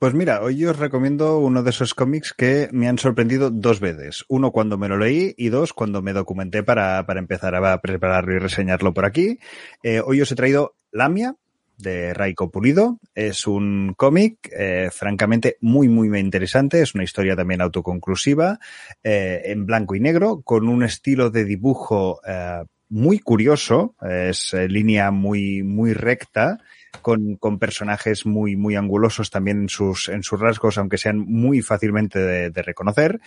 [0.01, 4.24] Pues mira, hoy os recomiendo uno de esos cómics que me han sorprendido dos veces.
[4.28, 8.34] Uno cuando me lo leí y dos cuando me documenté para, para empezar a prepararlo
[8.34, 9.38] y reseñarlo por aquí.
[9.82, 11.36] Eh, hoy os he traído Lamia,
[11.76, 12.98] de Raiko Pulido.
[13.14, 16.80] Es un cómic, eh, francamente, muy, muy interesante.
[16.80, 18.59] Es una historia también autoconclusiva,
[19.05, 23.96] eh, en blanco y negro, con un estilo de dibujo eh, muy curioso.
[24.01, 26.57] Es eh, línea muy, muy recta
[27.03, 31.62] con, con, personajes muy, muy angulosos también en sus, en sus rasgos, aunque sean muy
[31.62, 33.20] fácilmente de, de reconocer.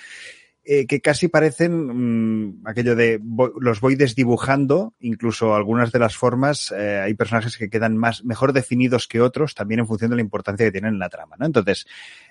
[0.66, 3.20] Eh, que casi parecen mmm, aquello de
[3.60, 8.54] los voy desdibujando, incluso algunas de las formas, eh, hay personajes que quedan más, mejor
[8.54, 11.46] definidos que otros, también en función de la importancia que tienen en la trama, ¿no?
[11.46, 11.86] Entonces,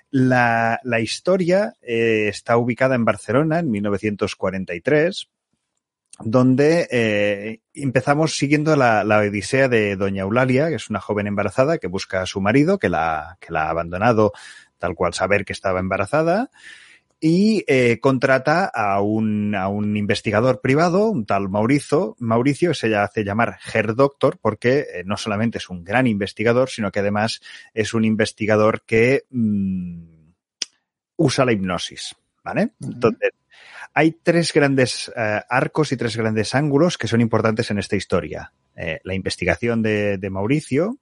[0.09, 5.29] la, la historia eh, está ubicada en Barcelona en 1943,
[6.19, 11.77] donde eh, empezamos siguiendo la, la, odisea de doña Eulalia, que es una joven embarazada
[11.79, 14.31] que busca a su marido, que la, que la ha abandonado
[14.77, 16.51] tal cual saber que estaba embarazada,
[17.19, 22.95] y eh, contrata a un, a un investigador privado, un tal Mauricio, Mauricio, que se
[22.97, 27.39] hace llamar Her Doctor, porque eh, no solamente es un gran investigador, sino que además
[27.73, 30.03] es un investigador que mmm,
[31.15, 32.73] usa la hipnosis, ¿vale?
[32.81, 32.93] Uh -huh.
[32.93, 33.29] Entonces,
[33.93, 38.53] hay tres grandes uh, arcos y tres grandes ángulos que son importantes en esta historia.
[38.75, 40.97] eh, la investigación de, Mauricio,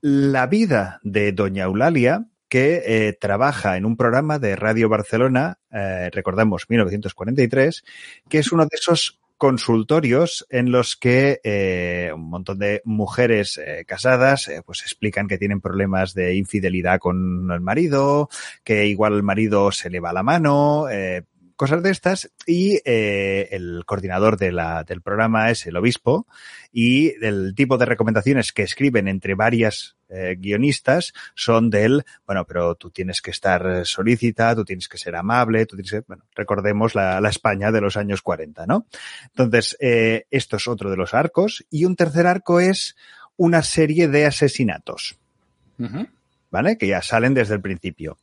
[0.00, 6.10] la vida de Doña Eulalia, que eh, trabaja en un programa de Radio Barcelona, eh,
[6.12, 7.84] recordamos 1943,
[8.28, 13.84] que es uno de esos consultorios en los que eh, un montón de mujeres eh,
[13.86, 18.30] casadas eh, pues explican que tienen problemas de infidelidad con el marido,
[18.64, 21.24] que igual el marido se le va la mano, eh,
[21.56, 26.26] cosas de estas y eh, el coordinador de la, del programa es el obispo
[26.72, 32.74] y el tipo de recomendaciones que escriben entre varias eh, guionistas son del, bueno, pero
[32.76, 36.94] tú tienes que estar solícita, tú tienes que ser amable, tú tienes que, bueno, recordemos
[36.94, 38.86] la, la España de los años 40, ¿no?
[39.24, 42.96] Entonces, eh, esto es otro de los arcos y un tercer arco es
[43.36, 45.16] una serie de asesinatos.
[45.78, 46.08] Uh -huh.
[46.50, 46.78] ¿Vale?
[46.78, 48.18] Que ya salen desde el principio.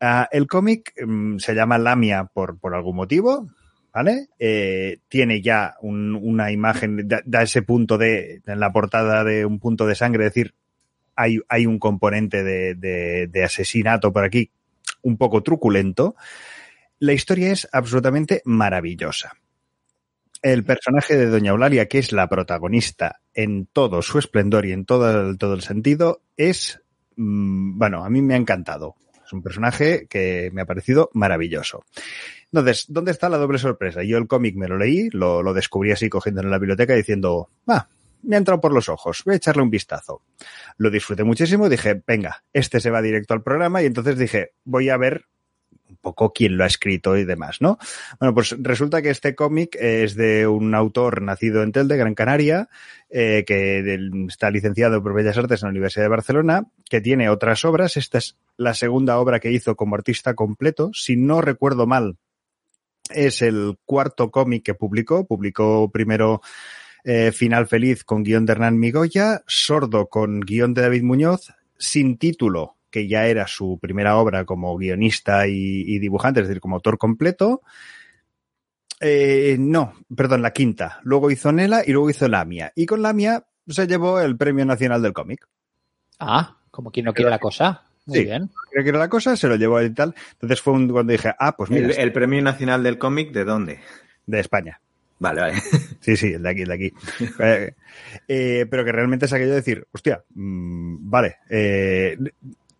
[0.00, 3.48] Uh, el cómic um, se llama Lamia por, por algún motivo,
[3.92, 4.28] ¿vale?
[4.38, 9.58] Eh, tiene ya un, una imagen, da, ese punto de, en la portada de un
[9.58, 10.54] punto de sangre, es decir,
[11.16, 12.74] hay, hay un componente de,
[13.28, 14.50] de, asesinato por aquí
[15.02, 16.14] un poco truculento.
[16.98, 19.34] La historia es absolutamente maravillosa.
[20.42, 24.86] El personaje de Doña Eulalia, que es la protagonista en todo su esplendor y en
[24.86, 26.80] todo el, todo el sentido, es,
[27.16, 28.96] mmm, bueno, a mí me ha encantado.
[29.30, 31.84] Es un personaje que me ha parecido maravilloso.
[32.46, 34.02] Entonces, ¿dónde está la doble sorpresa?
[34.02, 37.48] Yo el cómic me lo leí, lo, lo descubrí así cogiendo en la biblioteca diciendo,
[37.68, 37.86] ah,
[38.24, 40.22] me ha entrado por los ojos, voy a echarle un vistazo.
[40.78, 44.88] Lo disfruté muchísimo, dije, venga, este se va directo al programa y entonces dije, voy
[44.88, 45.26] a ver
[45.90, 47.78] un poco quién lo ha escrito y demás, ¿no?
[48.18, 52.68] Bueno, pues resulta que este cómic es de un autor nacido en Telde, Gran Canaria,
[53.10, 57.64] eh, que está licenciado por Bellas Artes en la Universidad de Barcelona, que tiene otras
[57.64, 57.96] obras.
[57.96, 60.90] Esta es la segunda obra que hizo como artista completo.
[60.94, 62.16] Si no recuerdo mal,
[63.10, 65.26] es el cuarto cómic que publicó.
[65.26, 66.40] Publicó primero
[67.04, 72.18] eh, Final Feliz con guion de Hernán Migoya, Sordo con guion de David Muñoz, sin
[72.18, 76.76] título que ya era su primera obra como guionista y, y dibujante, es decir, como
[76.76, 77.62] autor completo.
[79.00, 81.00] Eh, no, perdón, la quinta.
[81.02, 82.72] Luego hizo Nela y luego hizo Lamia.
[82.74, 85.46] Y con Lamia se llevó el Premio Nacional del Cómic.
[86.18, 87.84] Ah, como quien no quiere la cosa.
[88.06, 88.50] Muy sí, bien.
[88.70, 90.14] Creo que era la cosa, se lo llevó y tal.
[90.32, 91.88] Entonces fue un, cuando dije, ah, pues mira.
[91.88, 93.80] ¿El, el Premio Nacional del Cómic de dónde?
[94.26, 94.80] De España.
[95.20, 95.54] Vale, vale.
[96.00, 96.92] Sí, sí, el de aquí, el de aquí.
[97.40, 97.74] eh,
[98.26, 102.16] eh, pero que realmente es aquello de decir, hostia, mmm, vale, eh,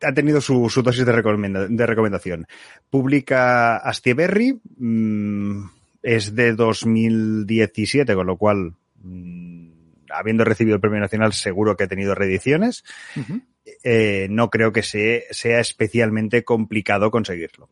[0.03, 2.47] ha tenido su, su dosis de, recomenda, de, recomendación.
[2.89, 5.65] Publica Astieberry, mmm,
[6.03, 9.71] es de 2017, con lo cual, mmm,
[10.11, 12.85] habiendo recibido el premio nacional, seguro que ha tenido reediciones.
[13.17, 13.43] Uh -huh.
[13.85, 17.69] eh, no creo que se, sea especialmente complicado conseguirlo.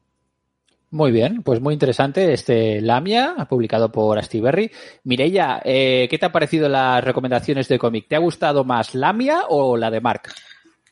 [0.91, 4.71] Muy bien, pues muy interesante este Lamia, publicado por Astiberri.
[5.05, 8.07] Mireia, eh, ¿qué te han parecido las recomendaciones de cómic?
[8.09, 10.31] ¿Te ha gustado más Lamia o la de Mark?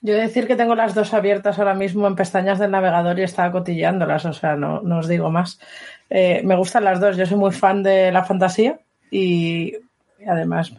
[0.02, 3.18] Yo he de decir que tengo las dos abiertas ahora mismo en pestañas del navegador
[3.18, 5.60] y estaba cotilleándolas, o sea, no, no os digo más.
[6.10, 8.78] Eh, me gustan las dos, yo soy muy fan de la fantasía
[9.10, 9.74] y,
[10.18, 10.72] y además...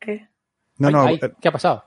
[0.00, 0.26] ¿Qué?
[0.78, 1.84] No, no, ay, ay, ¿Qué ha pasado?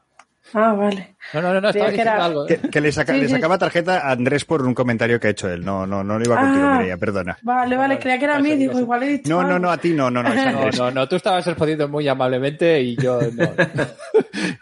[0.53, 1.15] Ah, vale.
[1.33, 2.23] No, no, no, no estaba que, era...
[2.23, 2.47] algo.
[2.47, 2.59] ¿eh?
[2.61, 5.31] que, que, le, saca, sí, le sacaba tarjeta a Andrés por un comentario que ha
[5.31, 5.65] hecho él.
[5.65, 7.37] No, no, no lo iba contigo, ah, Mireia, perdona.
[7.41, 9.29] Vale, vale, creía que era a mí, digo, igual he dicho.
[9.29, 10.33] No, no, no, a ti no, no, no.
[10.35, 13.53] no, no, no, tú estabas respondiendo muy amablemente y yo no.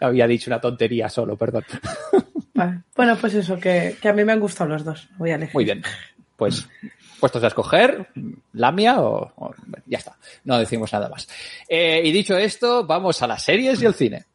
[0.00, 1.64] había dicho una tontería solo, perdón.
[2.54, 2.80] Vale.
[2.96, 5.08] Bueno, pues eso, que, que, a mí me han gustado los dos.
[5.18, 5.54] Voy a elegir.
[5.54, 5.82] Muy bien.
[6.36, 6.66] Pues
[7.24, 8.08] puestos a escoger,
[8.52, 9.54] Lamia o, o
[9.86, 10.14] ya está.
[10.44, 11.26] No decimos nada más.
[11.68, 14.26] Eh, y dicho esto, vamos a las series y el cine.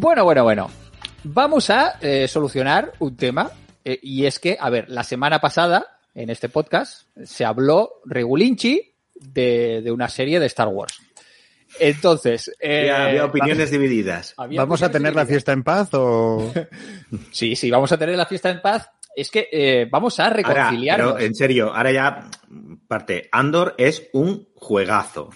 [0.00, 0.70] Bueno, bueno, bueno.
[1.24, 3.50] Vamos a eh, solucionar un tema
[3.84, 8.94] eh, y es que, a ver, la semana pasada en este podcast se habló regulinchi
[9.16, 11.00] de, de una serie de Star Wars.
[11.80, 14.34] Entonces, eh, había opiniones divididas.
[14.38, 15.26] Había ¿Vamos opiniones a tener divididas.
[15.26, 16.52] la fiesta en paz o...?
[17.32, 18.88] sí, sí, vamos a tener la fiesta en paz.
[19.16, 20.96] Es que eh, vamos a reconciliar.
[20.96, 22.30] Pero en serio, ahora ya
[22.86, 23.28] parte.
[23.32, 25.30] Andor es un juegazo.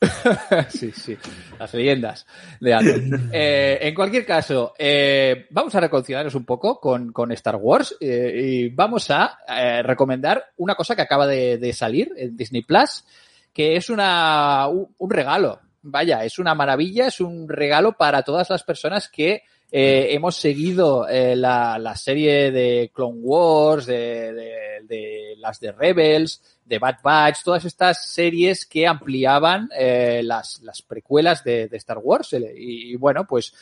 [0.70, 1.16] sí, sí,
[1.58, 2.26] las leyendas
[2.58, 3.00] de Andor.
[3.32, 8.32] Eh, en cualquier caso, eh, vamos a reconciliarnos un poco con, con Star Wars eh,
[8.42, 9.38] y vamos a
[9.82, 13.04] recomendar una cosa que acaba de, salir en Disney Plus,
[13.52, 15.60] que es una, un, un, regalo.
[15.82, 19.42] Vaya, es una maravilla, es un regalo para todas las personas que
[19.72, 25.70] Eh, hemos seguido eh, la, la, serie de Clone Wars, de, de, de, las de
[25.70, 31.76] Rebels, de Bad Batch, todas estas series que ampliaban eh, las, las, precuelas de, de
[31.76, 32.32] Star Wars.
[32.32, 33.54] Y, y, bueno, pues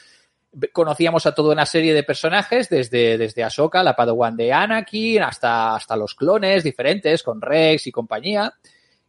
[0.72, 5.74] conocíamos a toda una serie de personajes, desde, desde Ahsoka, la Padawan de Anakin, hasta,
[5.74, 8.54] hasta los clones diferentes, con Rex y compañía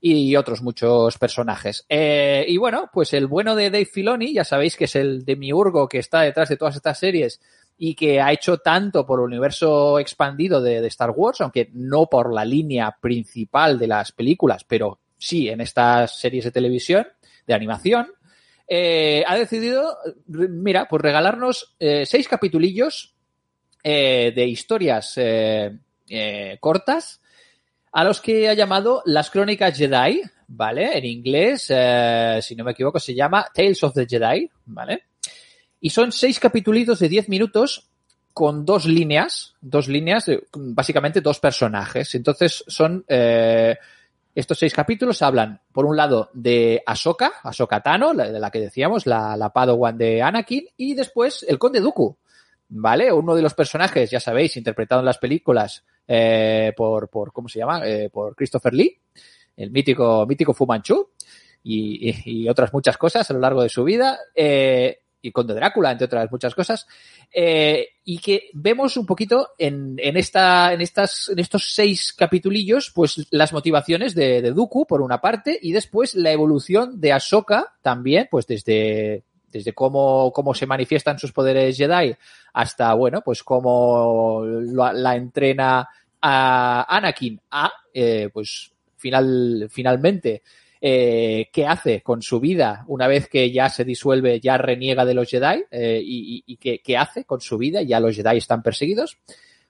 [0.01, 1.85] y otros muchos personajes.
[1.89, 5.87] Eh, y bueno, pues el bueno de Dave Filoni, ya sabéis que es el demiurgo
[5.87, 7.41] que está detrás de todas estas series
[7.77, 12.33] y que ha hecho tanto por el universo expandido de, Star Wars, aunque no por
[12.33, 17.07] la línea principal de las películas, pero sí en estas series de televisión,
[17.45, 18.07] de animación,
[18.67, 19.97] eh, ha decidido,
[20.27, 23.15] mira, pues regalarnos eh, seis capitulillos
[23.81, 25.17] de historias
[26.59, 27.18] cortas
[27.91, 30.97] a los que ha llamado las crónicas Jedi, ¿vale?
[30.97, 35.03] En inglés, eh, si no me equivoco, se llama Tales of the Jedi, ¿vale?
[35.81, 37.89] Y son seis capítulos de diez minutos
[38.33, 42.15] con dos líneas, dos líneas, básicamente dos personajes.
[42.15, 43.77] Entonces son, eh,
[44.35, 48.59] estos seis capítulos hablan, por un lado, de Ahsoka, Ahsoka Tano, la, de la que
[48.59, 52.17] decíamos, la, la Padawan de Anakin, y después el Conde Dooku,
[52.69, 53.11] ¿vale?
[53.11, 57.59] Uno de los personajes, ya sabéis, interpretado en las películas eh, por, por, ¿cómo se
[57.59, 57.81] llama?
[57.85, 58.97] Eh, por Christopher Lee,
[59.57, 61.09] el mítico, mítico Fu Manchu,
[61.63, 65.53] y, y, y, otras muchas cosas a lo largo de su vida, eh, y Conde
[65.53, 66.87] Drácula, entre otras muchas cosas,
[67.33, 72.91] eh, y que vemos un poquito en, en, esta, en, estas, en estos seis capitulillos,
[72.95, 77.75] pues las motivaciones de, de Dooku, por una parte, y después la evolución de Ahsoka
[77.81, 82.15] también, pues desde, desde cómo, cómo se manifiestan sus poderes Jedi
[82.53, 85.87] hasta, bueno, pues cómo la, entrena
[86.21, 90.41] a Anakin a, eh, pues, final, finalmente,
[90.81, 95.13] eh, qué hace con su vida una vez que ya se disuelve, ya reniega de
[95.13, 98.63] los Jedi eh, y, y, qué, qué hace con su vida, ya los Jedi están
[98.63, 99.17] perseguidos.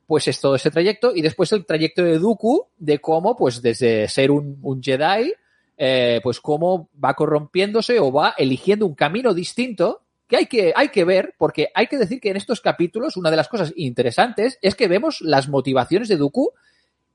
[0.06, 4.08] Pues es todo ese trayecto y después el trayecto de Dooku de cómo, pues desde
[4.08, 5.34] ser un, un Jedi,
[5.82, 10.90] eh, pues cómo va corrompiéndose o va eligiendo un camino distinto que hay, que hay
[10.90, 14.60] que ver, porque hay que decir que en estos capítulos una de las cosas interesantes
[14.62, 16.52] es que vemos las motivaciones de Dooku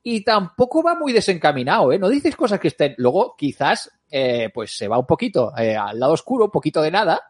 [0.01, 1.99] y tampoco va muy desencaminado, ¿eh?
[1.99, 2.95] No dices cosas que estén.
[2.97, 6.89] Luego, quizás, eh, pues se va un poquito eh, al lado oscuro, un poquito de
[6.89, 7.21] nada,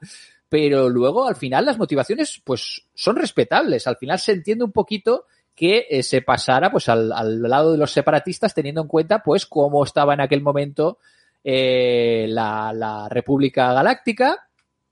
[0.48, 3.88] pero luego, al final, las motivaciones, pues son respetables.
[3.88, 7.92] Al final se entiende un poquito que se pasara, pues, al, al, lado de los
[7.92, 10.98] separatistas, teniendo en cuenta, pues, cómo estaba en aquel momento
[11.48, 14.50] eh, la, la República Galáctica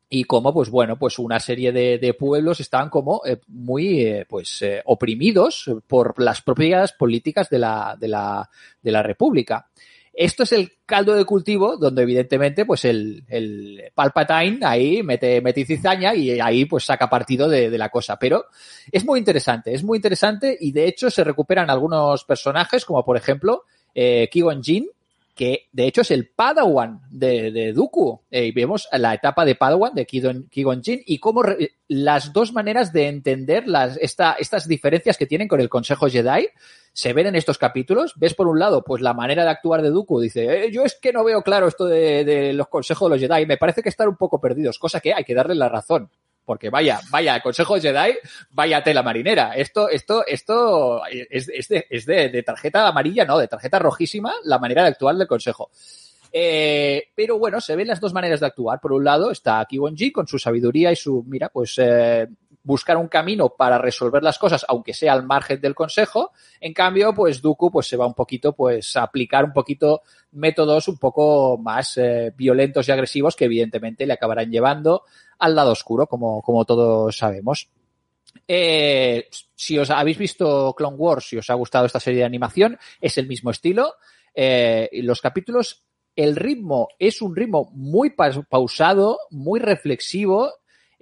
[0.08, 4.26] y cómo, pues bueno, pues una serie de, de pueblos estaban como eh, muy, eh,
[4.30, 8.48] pues, eh, oprimidos por las propias políticas de la, de la,
[8.80, 9.68] de la República.
[10.14, 15.66] Esto es el caldo de cultivo donde evidentemente pues el, el Palpatine ahí mete, mete
[15.66, 18.20] cizaña y ahí pues saca partido de, de, la cosa.
[18.20, 18.46] Pero
[18.92, 23.18] es muy interesante, es muy interesante y de hecho se recuperan algunos personajes como por
[23.18, 23.64] ejemplo
[23.96, 24.88] eh, Qui-Gon Jinn,
[25.34, 28.22] que de hecho es el Padawan de, de Dooku.
[28.30, 31.44] Eh, y vemos la etapa de Padawan de Qui-Gon Jinn y cómo
[31.88, 36.48] las dos maneras de entender las, esta, estas diferencias que tienen con el Consejo Jedi
[36.94, 38.14] se ven en estos capítulos.
[38.18, 40.20] Ves por un lado, pues la manera de actuar de Dooku.
[40.20, 43.22] Dice, eh, yo es que no veo claro esto de, de los consejos de los
[43.22, 43.46] Jedi.
[43.48, 46.10] Me parece que están un poco perdidos, cosa que hay que darle la razón
[46.46, 48.18] porque vaya, vaya, Consejo Jedi,
[48.52, 49.56] vaya tela marinera.
[49.56, 54.34] Esto, esto, esto es, es, de, es de, de, tarjeta amarilla, no, de tarjeta rojísima,
[54.44, 55.70] la manera de actuar del Consejo.
[56.36, 58.80] Eh, pero bueno, se ven las dos maneras de actuar.
[58.82, 62.28] Por un lado está Kiwon Ji con su sabiduría y su, mira, pues eh,
[62.64, 66.32] buscar un camino para resolver las cosas, aunque sea al margen del consejo.
[66.60, 70.02] En cambio, pues Dooku pues se va un poquito pues a aplicar un poquito
[70.32, 75.04] métodos un poco más eh, violentos y agresivos que evidentemente le acabarán llevando
[75.40, 77.70] al lado oscuro, como, como todos sabemos.
[78.48, 82.78] Eh, si os habéis visto Clone Wars, si os ha gustado esta serie de animación,
[83.02, 83.96] es el mismo estilo.
[84.34, 85.84] Eh, los capítulos,
[86.16, 88.16] el ritmo es un ritmo muy
[88.50, 90.52] pausado, muy reflexivo,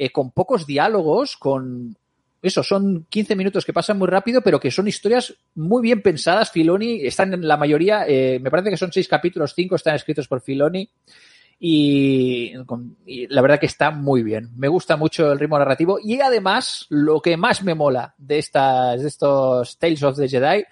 [0.04, 1.96] eh, con pocos diálogos, con
[2.42, 6.50] eso, son 15 minutos que pasan muy rápido, pero que son historias muy bien pensadas.
[6.50, 10.28] Filoni están en la mayoría, eh, me parece que son seis capítulos, cinco están escritos
[10.28, 10.90] por Filoni.
[11.60, 12.52] Y,
[13.30, 14.50] la verdad que está muy bien.
[14.56, 19.04] Me gusta mucho el ritmo narrativo y además lo que más me mola de estas
[19.04, 20.64] de estos Tales of the Jedi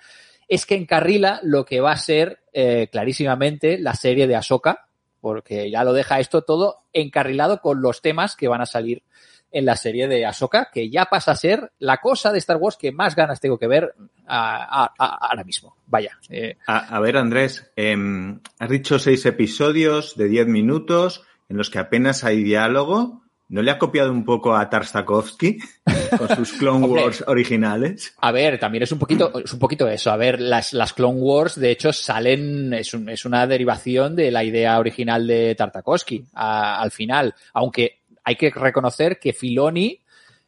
[0.48, 4.89] es que encarrila lo que va a ser eh, clarísimamente la serie de Ahsoka,
[5.22, 9.04] porque ya lo deja esto todo encarrilado con los temas que van a salir
[9.52, 12.78] en la serie de Ahsoka, que ya pasa a ser la cosa de Star Wars
[12.78, 13.96] que más ganas tengo que ver
[14.28, 15.76] ahora mismo.
[15.88, 16.18] Vaya.
[16.30, 16.58] Eh.
[16.68, 17.98] A, ver, Andrés, eh,
[18.60, 23.24] has dicho seis episodios de diez minutos en los que apenas hay diálogo.
[23.50, 25.58] ¿No le ha copiado un poco a Tarstakovsky
[26.18, 28.14] con sus Clone Wars originales?
[28.20, 30.12] A ver, también es un poquito, es un poquito eso.
[30.12, 34.44] A ver, las, las Clone Wars, de hecho, salen, es, es una derivación de la
[34.44, 37.34] idea original de Tartakovsky al final.
[37.54, 40.00] Aunque hay que reconocer que Filoni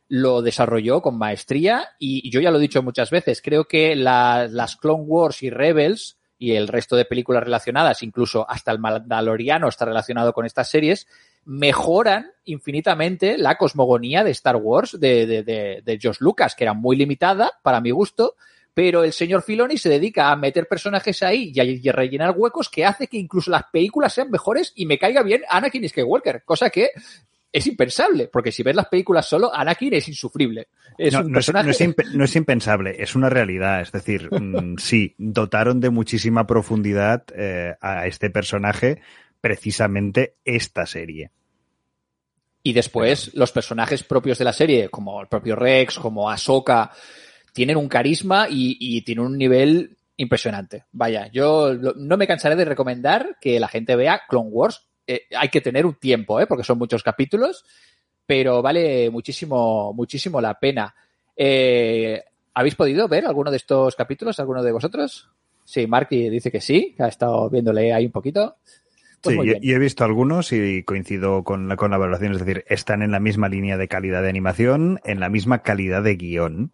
[0.08, 3.42] lo desarrolló con maestría y yo ya lo he dicho muchas veces.
[3.42, 8.72] Creo que las Clone Wars y Rebels y el resto de películas relacionadas, incluso hasta
[8.72, 11.08] el Mandaloriano está relacionado con estas series,
[11.46, 16.74] mejoran infinitamente la cosmogonía de Star Wars de, de, de, de George Lucas, que era
[16.74, 18.36] muy limitada para mi gusto,
[18.74, 22.86] pero el señor Filoni se dedica a meter personajes ahí y a, rellenar huecos que
[22.86, 26.90] hace que incluso las películas sean mejores y me caiga bien Anakin Skywalker, cosa que
[27.54, 30.70] es impensable, porque si ves las películas solo, Anakin es insufrible.
[30.98, 33.82] Es no, es, impensable, es una realidad.
[33.82, 39.02] Es decir, mm, sí, dotaron de muchísima profundidad eh, a este personaje
[39.42, 41.32] precisamente esta serie.
[42.64, 46.92] Y después los personajes propios de la serie, como el propio Rex, como Ahsoka,
[47.54, 50.86] tienen un carisma y, tienen un nivel impresionante.
[50.92, 54.88] Vaya, yo no me cansaré de recomendar que la gente vea Clone Wars.
[55.08, 56.46] Eh, hay que tener un tiempo, ¿eh?
[56.46, 57.66] porque son muchos capítulos,
[58.26, 60.94] pero vale muchísimo, muchísimo la pena.
[61.36, 62.24] Eh,
[62.54, 65.30] ¿Habéis podido ver alguno de estos capítulos, alguno de vosotros?
[65.66, 68.58] Sí, Marky dice que sí, que ha estado viéndole ahí un poquito.
[69.24, 72.66] Pues sí, y he visto algunos y coincido con la, con la valoración, es decir,
[72.68, 76.72] están en la misma línea de calidad de animación, en la misma calidad de guion.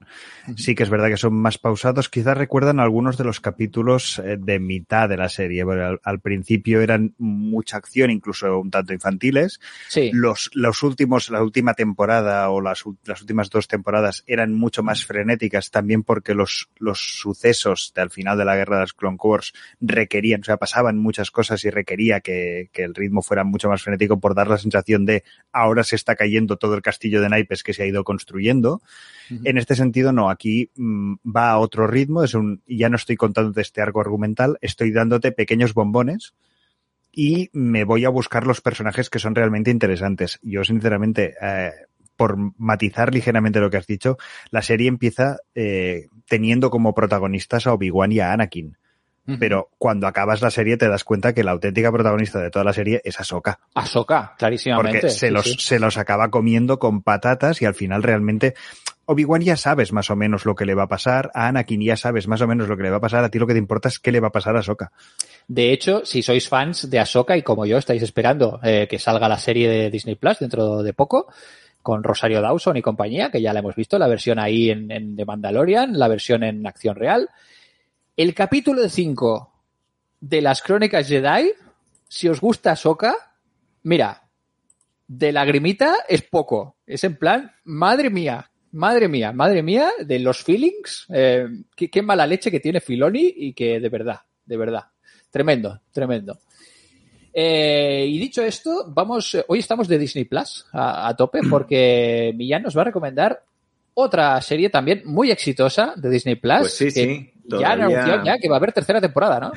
[0.56, 4.38] Sí que es verdad que son más pausados, quizás recuerdan algunos de los capítulos eh,
[4.40, 9.60] de mitad de la serie, al, al, principio eran mucha acción, incluso un tanto infantiles.
[9.90, 10.10] Sí.
[10.14, 15.06] Los, los últimos, la última temporada o las, las últimas dos temporadas eran mucho más
[15.06, 19.52] frenéticas, también porque los, los sucesos del final de la guerra de las Clone Wars
[19.82, 22.37] requerían, o sea, pasaban muchas cosas y requería que
[22.72, 26.16] que, el ritmo fuera mucho más frenético por dar la sensación de ahora se está
[26.16, 28.82] cayendo todo el castillo de naipes que se ha ido construyendo.
[29.44, 33.18] En este sentido, no, aquí mm, va a otro ritmo, es un, ya no estoy
[33.18, 36.34] contándote este arco argumental, estoy dándote pequeños bombones
[37.12, 40.40] y me voy a buscar los personajes que son realmente interesantes.
[40.44, 41.72] Yo, sinceramente, eh,
[42.16, 44.18] por matizar ligeramente lo que has dicho,
[44.52, 48.78] la serie empieza eh, teniendo como protagonistas a Obi-Wan y a Anakin.
[49.40, 52.72] Pero cuando acabas la serie te das cuenta que la auténtica protagonista de toda la
[52.72, 53.60] serie es Ahsoka.
[53.74, 55.00] Ahsoka, clarísimamente.
[55.02, 58.56] Porque se, los, se los acaba comiendo con patatas y al final realmente
[59.06, 61.96] Obi-Wan ya sabes más o menos lo que le va a pasar, a Anakin ya
[61.96, 63.60] sabes más o menos lo que le va a pasar, a ti lo que te
[63.60, 64.92] importa es qué le va a pasar a Ahsoka.
[65.48, 69.30] De hecho, si sois fans de Ahsoka y como yo estáis esperando eh, que salga
[69.30, 71.28] la serie de Disney Plus dentro de poco,
[71.82, 75.16] con Rosario Dawson y compañía, que ya la hemos visto, la versión ahí en, en
[75.16, 77.30] The Mandalorian, la versión en acción real,
[78.18, 79.54] el capítulo 5
[80.22, 81.52] de las Crónicas Jedi,
[82.08, 83.16] si os gusta Soka,
[83.84, 84.24] mira,
[85.08, 86.78] de lagrimita es poco.
[86.88, 92.26] Es en plan, madre mía, madre mía, madre mía, de los feelings, eh, qué, mala
[92.26, 94.86] leche que tiene Filoni y que de verdad, de verdad,
[95.30, 96.40] tremendo, tremendo.
[97.32, 102.64] Eh, y dicho esto, vamos, hoy estamos de Disney Plus a, a tope porque Millán
[102.64, 103.44] nos va a recomendar
[104.00, 106.60] otra serie también muy exitosa de Disney Plus.
[106.60, 107.34] Pues sí, sí.
[107.46, 109.52] Ya anunció ya que va a haber tercera temporada, ¿no?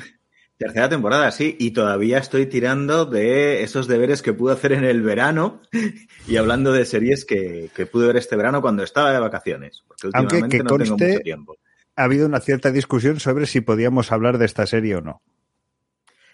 [0.57, 5.03] Tercera temporada, sí, y todavía estoy tirando de esos deberes que pude hacer en el
[5.03, 5.61] verano
[6.27, 9.83] y hablando de series que, pude ver este verano cuando estaba de vacaciones.
[9.87, 11.57] Porque últimamente Aunque no tengo mucho tiempo.
[11.95, 15.21] Ha habido una cierta discusión sobre si podíamos hablar de esta serie o no.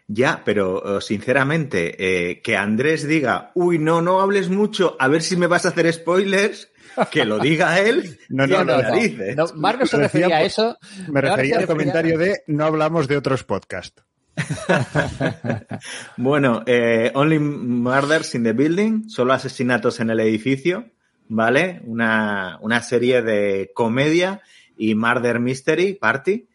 [0.07, 1.95] Ya, pero eh, sinceramente,
[2.29, 5.69] eh, que Andrés diga, uy, no, no hables mucho, a ver si me vas a
[5.69, 6.71] hacer spoilers,
[7.11, 8.19] que lo diga él.
[8.29, 8.77] No, no, no.
[8.81, 9.85] no, no.
[9.85, 10.77] se refería a eso.
[11.07, 14.03] Me refería al comentario de no hablamos de otros podcasts.
[16.17, 20.91] bueno, eh, Only Murders in the Building, solo asesinatos en el edificio,
[21.27, 21.81] ¿vale?
[21.85, 24.41] Una, una serie de comedia
[24.77, 26.47] y murder mystery party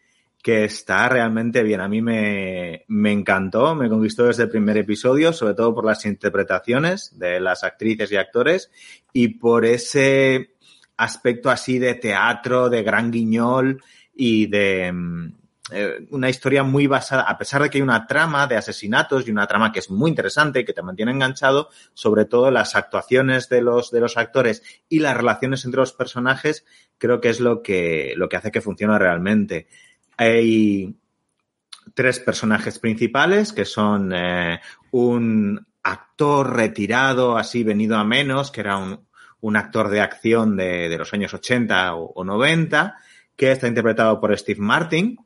[0.43, 1.79] que está realmente bien.
[1.79, 6.05] A mí me, me, encantó, me conquistó desde el primer episodio, sobre todo por las
[6.05, 8.69] interpretaciones de las actrices y actores
[9.13, 10.55] y por ese
[10.97, 13.81] aspecto así de teatro, de gran guiñol
[14.13, 15.33] y de mm,
[15.71, 19.31] eh, una historia muy basada, a pesar de que hay una trama de asesinatos y
[19.31, 23.47] una trama que es muy interesante y que te mantiene enganchado, sobre todo las actuaciones
[23.47, 26.65] de los, de los actores y las relaciones entre los personajes,
[26.97, 29.67] creo que es lo que, lo que hace que funcione realmente.
[30.17, 30.95] Hay
[31.93, 34.59] tres personajes principales que son eh,
[34.91, 39.05] un actor retirado, así venido a menos, que era un,
[39.41, 42.95] un actor de acción de, de los años 80 o, o, 90,
[43.35, 45.17] que está interpretado por Steve Martin,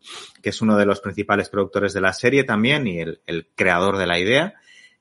[0.41, 3.97] que es uno de los principales productores de la serie también y el, el creador
[3.97, 4.55] de la idea.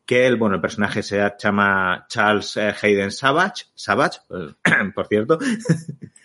[0.05, 4.21] que el, bueno, el personaje se llama Charles eh, Hayden Savage, Savage,
[4.95, 5.39] por cierto.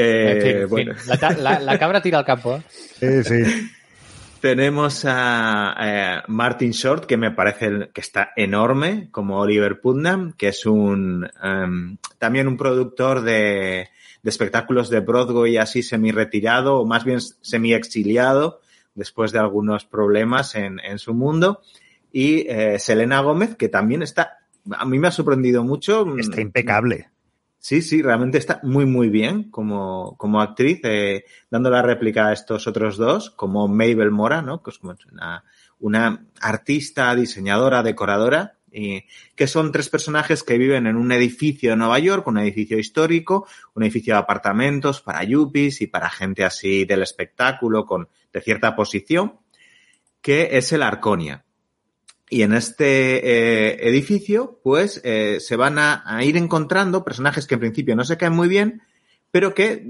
[0.00, 0.94] eh, bueno.
[1.38, 2.56] La, cabra tira al campo.
[2.56, 3.22] ¿eh?
[3.22, 3.70] Sí, sí.
[4.40, 10.48] Tenemos a, eh, Martin Short, que me parece que está enorme, como Oliver Putnam, que
[10.48, 13.88] es un em, también un productor de,
[14.22, 18.60] de espectáculos de Broadway así semi-retirado, o más bien semi-exiliado,
[18.94, 21.60] después de algunos problemas en, en su mundo.
[22.12, 24.38] Y eh, Selena Gómez, que también está,
[24.70, 26.16] a mí me ha sorprendido mucho.
[26.18, 27.08] Está impecable.
[27.62, 32.32] Sí, sí, realmente está muy, muy bien como, como actriz, eh, dando la réplica a
[32.32, 34.62] estos otros dos, como Mabel Mora, ¿no?
[34.62, 35.44] Que es como una,
[35.78, 39.04] una artista, diseñadora, decoradora, y
[39.34, 43.46] que son tres personajes que viven en un edificio de Nueva York, un edificio histórico,
[43.74, 48.74] un edificio de apartamentos para yuppies y para gente así del espectáculo con de cierta
[48.74, 49.38] posición,
[50.22, 51.44] que es el Arconia.
[52.32, 57.60] Y en este eh, edificio, pues, eh, se van a, ir encontrando personajes que en
[57.60, 58.82] principio no se caen muy bien,
[59.32, 59.84] pero que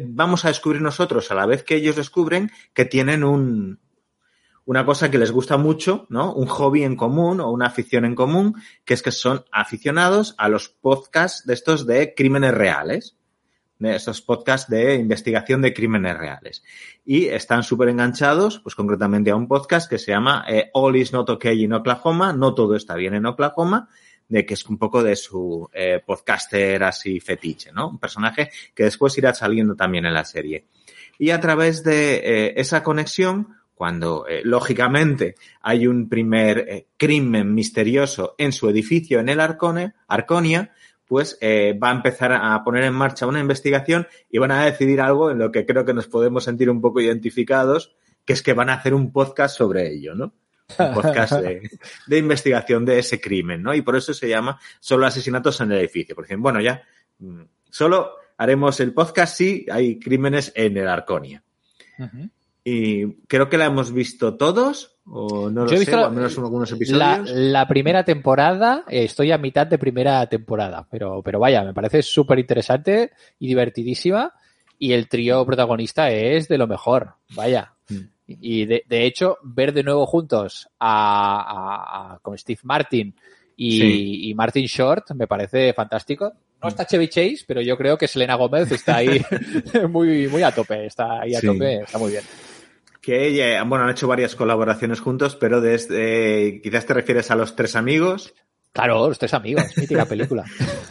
[0.00, 3.78] vamos a descubrir nosotros a la vez que ellos descubren que tienen un,
[4.64, 6.32] una cosa que les gusta mucho, ¿no?
[6.32, 8.54] Un hobby en común o una afición en común,
[8.86, 13.16] que es que son aficionados a los podcasts de estos de crímenes reales
[13.90, 16.62] de estos podcasts de investigación de crímenes reales.
[17.04, 21.12] Y están súper enganchados, pues concretamente a un podcast que se llama eh, All is
[21.12, 23.88] not okay in Oklahoma, no todo está bien en Oklahoma,
[24.28, 27.90] de que es un poco de su eh, podcaster así fetiche, ¿no?
[27.90, 30.66] Un personaje que después irá saliendo también en la serie.
[31.18, 38.52] Y a través de eh, esa conexión, cuando lógicamente hay un primer crimen misterioso en
[38.52, 40.72] su edificio en el Arcone, Arconia,
[41.06, 45.00] pues eh, va a empezar a poner en marcha una investigación y van a decidir
[45.00, 47.94] algo en lo que creo que nos podemos sentir un poco identificados,
[48.24, 50.34] que es que van a hacer un podcast sobre ello, ¿no?
[50.78, 53.74] Un podcast de, investigación de ese crimen, ¿no?
[53.74, 56.14] Y por eso se llama Solo asesinatos en el edificio.
[56.14, 56.82] Por ejemplo, bueno, ya,
[57.18, 61.42] mm, solo haremos el podcast si hay crímenes en el Arconia.
[62.64, 66.72] Y creo que la hemos visto todos, o no lo sé, o al menos algunos
[66.72, 67.30] episodios.
[67.30, 72.02] La, primera temporada, eh, estoy a mitad de primera temporada, pero, pero vaya, me parece
[72.02, 74.32] súper interesante y divertidísima.
[74.78, 77.74] Y el trío protagonista es de lo mejor, vaya.
[77.88, 77.96] Mm.
[78.26, 83.14] Y de, de, hecho, ver de nuevo juntos a, con Steve Martin
[83.56, 86.32] y, y, Martin Short me parece fantástico.
[86.62, 89.22] No está Chevy Chase, pero yo creo que Selena Gómez está ahí
[89.88, 92.24] muy, muy a tope, está ahí a tope, está muy bien
[93.04, 97.76] que bueno, han hecho varias colaboraciones juntos, pero desde, quizás te refieres a los tres
[97.76, 98.34] amigos.
[98.72, 100.44] Claro, los tres amigos, mítica película.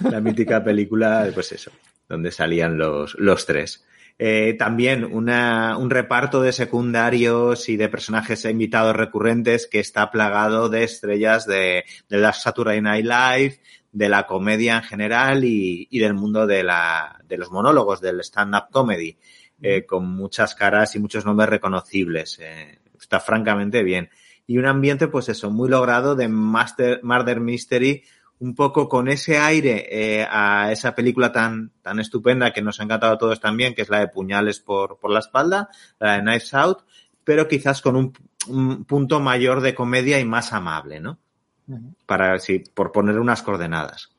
[0.09, 1.71] La mítica película, pues eso,
[2.07, 3.85] donde salían los, los tres.
[4.19, 10.69] Eh, también una, un reparto de secundarios y de personajes invitados recurrentes que está plagado
[10.69, 13.59] de estrellas de, de la Saturday Night Live,
[13.91, 18.19] de la comedia en general y, y del mundo de, la, de los monólogos, del
[18.21, 19.17] stand-up comedy.
[19.65, 22.37] Eh, con muchas caras y muchos nombres reconocibles.
[22.39, 24.09] Eh, está francamente bien.
[24.45, 28.03] Y un ambiente, pues eso, muy logrado de Master, Murder Mystery,
[28.39, 32.83] un poco con ese aire eh, a esa película tan, tan estupenda que nos ha
[32.83, 36.21] encantado a todos también, que es la de Puñales por, por la espalda, la de
[36.23, 36.79] Knives Out,
[37.23, 38.13] pero quizás con un,
[38.49, 41.19] un punto mayor de comedia y más amable, ¿no?
[42.05, 44.12] Para, sí, por poner unas coordenadas.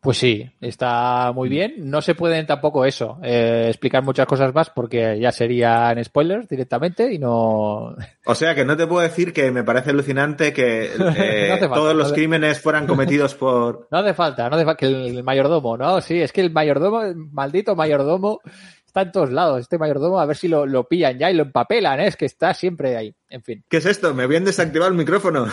[0.00, 1.74] Pues sí, está muy bien.
[1.78, 7.12] No se pueden tampoco eso, eh, explicar muchas cosas más porque ya serían spoilers directamente
[7.12, 7.96] y no.
[8.24, 12.12] O sea que no te puedo decir que me parece alucinante que eh, todos los
[12.12, 13.88] crímenes fueran cometidos por.
[13.90, 16.00] No hace falta, no hace falta que el mayordomo, ¿no?
[16.00, 18.40] Sí, es que el mayordomo, el maldito mayordomo,
[18.86, 19.60] está en todos lados.
[19.60, 22.08] Este mayordomo, a ver si lo, lo pillan ya y lo empapelan, ¿eh?
[22.08, 23.14] es que está siempre ahí.
[23.28, 23.64] En fin.
[23.68, 24.14] ¿Qué es esto?
[24.14, 25.46] Me habían desactivado el micrófono.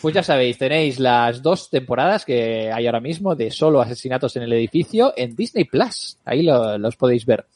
[0.00, 4.44] Pues ya sabéis, tenéis las dos temporadas que hay ahora mismo de solo asesinatos en
[4.44, 6.18] el edificio en Disney Plus.
[6.24, 7.46] Ahí los podéis ver.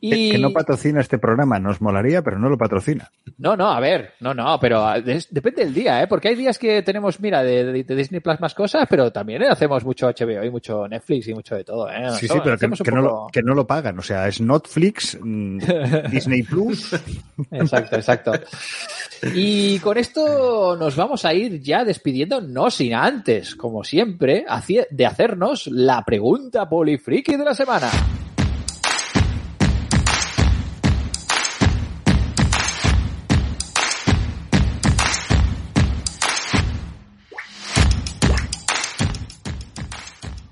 [0.00, 0.32] Y...
[0.32, 3.10] Que no patrocina este programa, nos molaría, pero no lo patrocina.
[3.38, 4.84] No, no, a ver, no, no, pero
[5.30, 6.06] depende del día, ¿eh?
[6.06, 10.08] Porque hay días que tenemos, mira, de, Disney Plus más cosas, pero también hacemos mucho
[10.08, 12.10] HBO y mucho Netflix y mucho de todo, ¿eh?
[12.18, 15.58] Sí, sí, pero que, no lo, que, no lo, pagan, o sea, es Netflix, mm,
[16.10, 16.94] Disney Plus.
[17.52, 18.32] exacto, exacto.
[19.34, 24.44] Y con esto nos vamos a ir ya despidiendo, no sin antes, como siempre,
[24.90, 27.90] de hacernos la pregunta polifriki de la semana.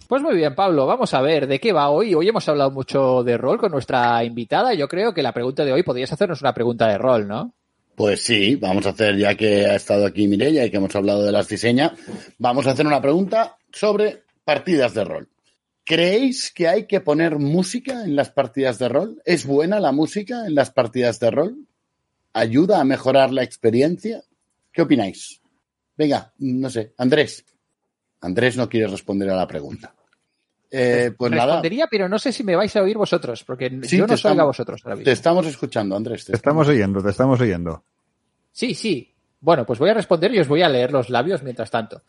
[0.09, 2.15] Pues muy bien, Pablo, vamos a ver de qué va hoy.
[2.15, 4.73] Hoy hemos hablado mucho de rol con nuestra invitada.
[4.73, 7.53] Yo creo que la pregunta de hoy podrías hacernos una pregunta de rol, ¿no?
[7.97, 11.24] Pues sí, vamos a hacer, ya que ha estado aquí Mireia y que hemos hablado
[11.24, 11.93] de las diseñas,
[12.39, 15.28] vamos a hacer una pregunta sobre partidas de rol.
[15.85, 19.20] ¿Creéis que hay que poner música en las partidas de rol?
[19.24, 21.66] ¿Es buena la música en las partidas de rol?
[22.33, 24.23] ¿Ayuda a mejorar la experiencia?
[24.70, 25.41] ¿Qué opináis?
[25.97, 27.45] Venga, no sé, Andrés.
[28.20, 29.95] Andrés no quiere responder a la pregunta.
[30.70, 34.14] Eh, pues Respondería, pero no sé si me vais a oír vosotros, porque yo no
[34.14, 36.24] os oigo a vosotros Te estamos escuchando, Andrés.
[36.24, 37.84] Te, estamos oyendo, te estamos oyendo.
[38.52, 39.12] Sí, sí.
[39.38, 42.02] Bueno, pues voy a responder y os voy a leer los labios mientras tanto.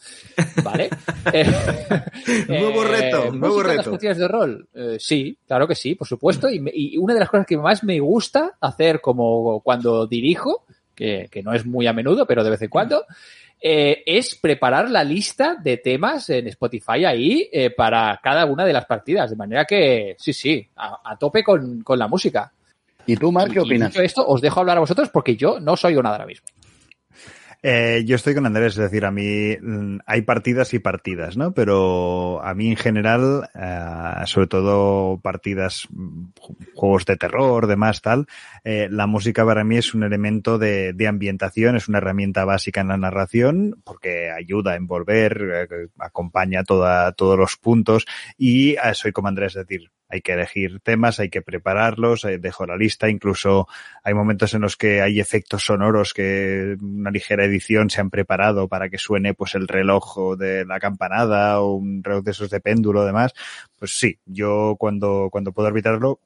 [0.64, 0.90] ¿Vale?
[1.34, 1.46] Eh,
[2.48, 3.98] nuevo eh, reto, nuevo reto.
[4.02, 4.70] las de rol?
[4.98, 6.48] sí, claro que sí, por supuesto.
[6.50, 10.66] Y, una de las cosas que más me gusta hacer como cuando dirijo,
[10.98, 13.06] que, que no es muy a menudo, pero de vez en cuando,
[13.60, 18.74] eh, es preparar la lista de temas en Spotify ahí eh, para cada una de
[18.74, 19.30] las partidas.
[19.30, 22.52] De manera que, sí, sí, a, tope con, la música.
[23.06, 23.96] ¿Y tú, Mark, qué opinas?
[23.96, 26.46] esto, os dejo hablar a vosotros porque yo no soy nada ahora mismo.
[27.70, 31.54] Eh, yo estoy con Andrés, es decir, a mí mm, hay partidas y partidas, ¿no?
[31.54, 36.28] Pero a mí en general, eh, sobre todo partidas, mm,
[36.76, 38.26] juegos de terror, demás, tal,
[38.64, 42.80] eh, la música para mí es un elemento de, de, ambientación, es una herramienta básica
[42.80, 48.06] en la narración porque ayuda a envolver, eh, acompaña toda, todos los puntos
[48.38, 52.38] y eh, soy como Andrés, es decir, hay que elegir temas, hay que prepararlos, eh,
[52.38, 53.68] dejo la lista, incluso
[54.04, 58.68] hay momentos en los que hay efectos sonoros que una ligera edición se han preparado
[58.68, 62.60] para que suene pues el reloj de la campanada o un reloj de esos de
[62.60, 63.34] péndulo demás.
[63.78, 66.20] Pues sí, yo cuando, cuando puedo arbitrarlo,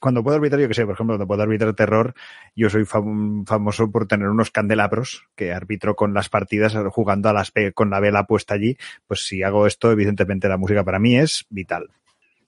[0.00, 2.14] cuando puedo arbitrar, yo que sé, por ejemplo, cuando puedo arbitrar terror,
[2.54, 7.52] yo soy famoso por tener unos candelabros que arbitro con las partidas jugando a las
[7.74, 8.76] con la vela puesta allí.
[9.06, 11.90] Pues si hago esto, evidentemente la música para mí es vital.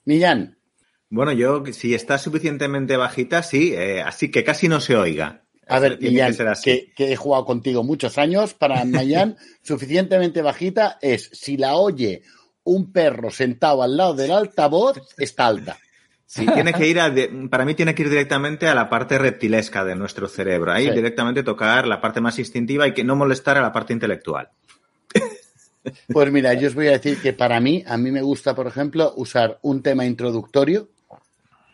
[0.05, 0.60] Millán.
[1.11, 5.43] Bueno, yo, si está suficientemente bajita, sí, eh, así que casi no se oiga.
[5.67, 6.35] A ver, Millán,
[6.65, 12.23] que, he jugado contigo muchos años, para Millán, suficientemente bajita es si la oye
[12.63, 15.79] un perro sentado al lado del altavoz, está alta.
[16.27, 17.13] Sí, tiene que ir a,
[17.51, 20.73] para mí tiene que ir directamente a la parte reptilesca de nuestro cerebro.
[20.73, 24.51] Ahí directamente tocar la parte más instintiva y que no molestar a la parte intelectual.
[26.13, 28.69] Pues mira, yo os voy a decir que para mí, a mí me gusta, por
[28.69, 30.89] ejemplo, usar un tema introductorio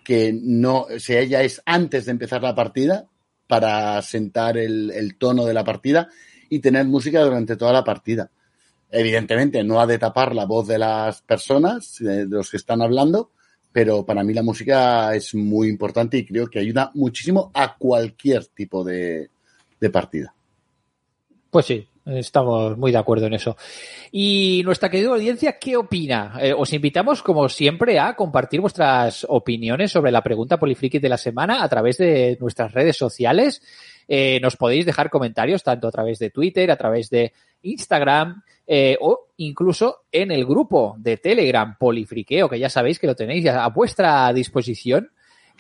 [0.07, 3.09] que no, si ella es antes de empezar la partida,
[3.49, 6.09] para sentar el, tono de la partida
[6.49, 8.31] y tener música durante toda la partida.
[8.89, 13.33] Evidentemente, no ha de tapar la voz de las personas, de los que están hablando,
[13.73, 18.47] pero para mí la música es muy importante y creo que ayuda muchísimo a cualquier
[18.47, 19.29] tipo de
[19.93, 20.33] partida.
[21.51, 23.57] Pues sí, Estamos muy de acuerdo en eso.
[24.13, 26.39] Y nuestra querida audiencia, ¿qué opina?
[26.41, 31.19] Eh, os invitamos, como siempre, a compartir vuestras opiniones sobre la pregunta polifriki de la
[31.19, 33.61] semana a través de nuestras redes sociales.
[34.07, 38.97] Eh, nos podéis dejar comentarios tanto a través de Twitter, a través de Instagram eh,
[39.01, 43.69] o incluso en el grupo de Telegram Polifriqueo, que ya sabéis que lo tenéis a
[43.69, 45.11] vuestra disposición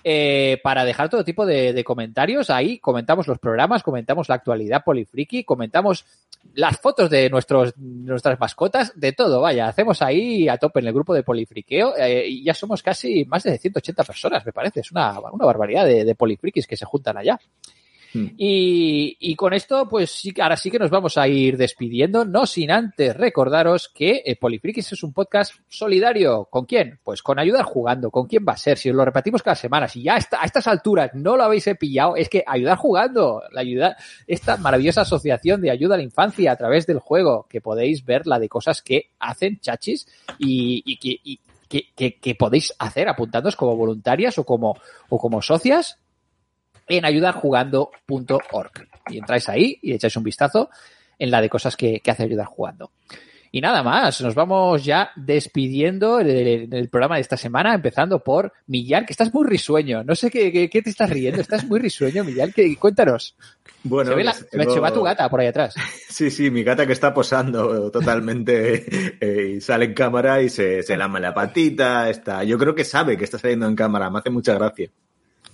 [0.08, 2.48] eh, para dejar todo tipo de, comentarios.
[2.48, 6.06] Ahí comentamos los programas, comentamos la actualidad polifriki, comentamos
[6.54, 10.94] las fotos de nuestros, nuestras mascotas, de todo, vaya, hacemos ahí a tope en el
[10.94, 14.92] grupo de polifriqueo eh, y ya somos casi más de 180 personas, me parece, es
[14.92, 17.40] una, una barbaridad de, de polifrikis que se juntan allá.
[18.16, 18.34] Hmm.
[18.36, 22.70] Y, con esto, pues sí, ahora sí que nos vamos a ir despidiendo, no sin
[22.70, 26.46] antes recordaros que eh, Polifrikis es un podcast solidario.
[26.46, 26.98] ¿Con quién?
[27.04, 28.10] Pues con Ayudar Jugando.
[28.10, 28.78] ¿Con quién va a ser?
[28.78, 32.16] Si os lo repetimos cada semana, si ya a estas alturas no lo habéis pillado,
[32.16, 36.56] es que Ayudar Jugando, la ayuda, esta maravillosa asociación de ayuda a la infancia a
[36.56, 40.06] través del juego, que podéis ver la de cosas que hacen chachis
[40.38, 40.96] y,
[41.68, 44.76] que, que, podéis hacer apuntándoos como voluntarias o como,
[45.08, 45.98] o como socias
[46.88, 48.88] en ayudarjugando.org.
[49.08, 50.70] Y entráis ahí y echáis un vistazo
[51.18, 52.92] en la de cosas que, hace Ayudar Jugando.
[53.52, 59.06] Y nada más, nos vamos ya despidiendo del, programa de esta semana, empezando por Millán,
[59.06, 60.04] que estás muy risueño.
[60.04, 62.52] No sé qué, te estás riendo, estás muy risueño, Millán.
[62.52, 63.34] Que, cuéntanos.
[63.82, 64.34] Bueno, se, ve la,
[64.80, 65.74] va tu gata por ahí atrás.
[66.08, 70.82] Sí, sí, mi gata que está posando totalmente eh, y sale en cámara y se,
[70.82, 72.08] se lama la patita.
[72.08, 72.42] Está.
[72.42, 74.90] Yo creo que sabe que está saliendo en cámara, me hace mucha gracia.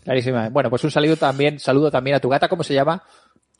[0.04, 0.48] Clarísima.
[0.48, 3.02] Bueno, pues un saludo también, saludo también a tu gata, ¿cómo se llama?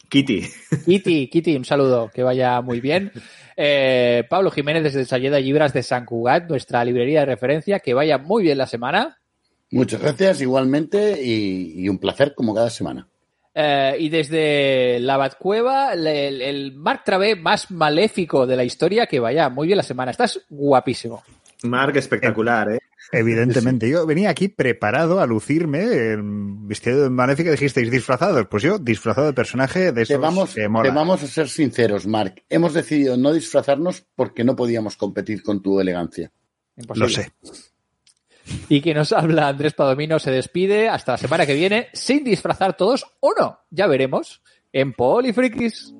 [0.09, 0.43] Kitty.
[0.85, 3.12] Kitty, Kitty, un saludo, que vaya muy bien.
[3.56, 8.19] Eh, Pablo Jiménez desde Salleda Libras de San Cugat, nuestra librería de referencia, que vaya
[8.19, 9.19] muy bien la semana.
[9.70, 13.09] Muchas gracias, igualmente, y, un placer como cada semana.
[13.55, 19.20] Eh, y desde la Batcueva, el, el Mark Travé más maléfico de la historia, que
[19.20, 20.10] vaya muy bien la semana.
[20.10, 21.23] Estás guapísimo.
[21.62, 22.81] Mark, espectacular, ¿eh?
[23.12, 26.16] Evidentemente, yo venía aquí preparado a lucirme
[26.66, 27.50] vestido de maléfica.
[27.50, 28.46] Dijisteis disfrazados.
[28.48, 32.06] Pues yo, disfrazado de personaje de esos te vamos, que te vamos a ser sinceros,
[32.06, 32.42] Mark.
[32.48, 36.30] Hemos decidido no disfrazarnos porque no podíamos competir con tu elegancia.
[36.94, 37.32] Lo sé.
[38.68, 42.76] Y que nos habla Andrés Padomino se despide hasta la semana que viene sin disfrazar
[42.76, 43.60] todos o no.
[43.70, 44.42] Ya veremos
[44.72, 45.94] en Polifrikis.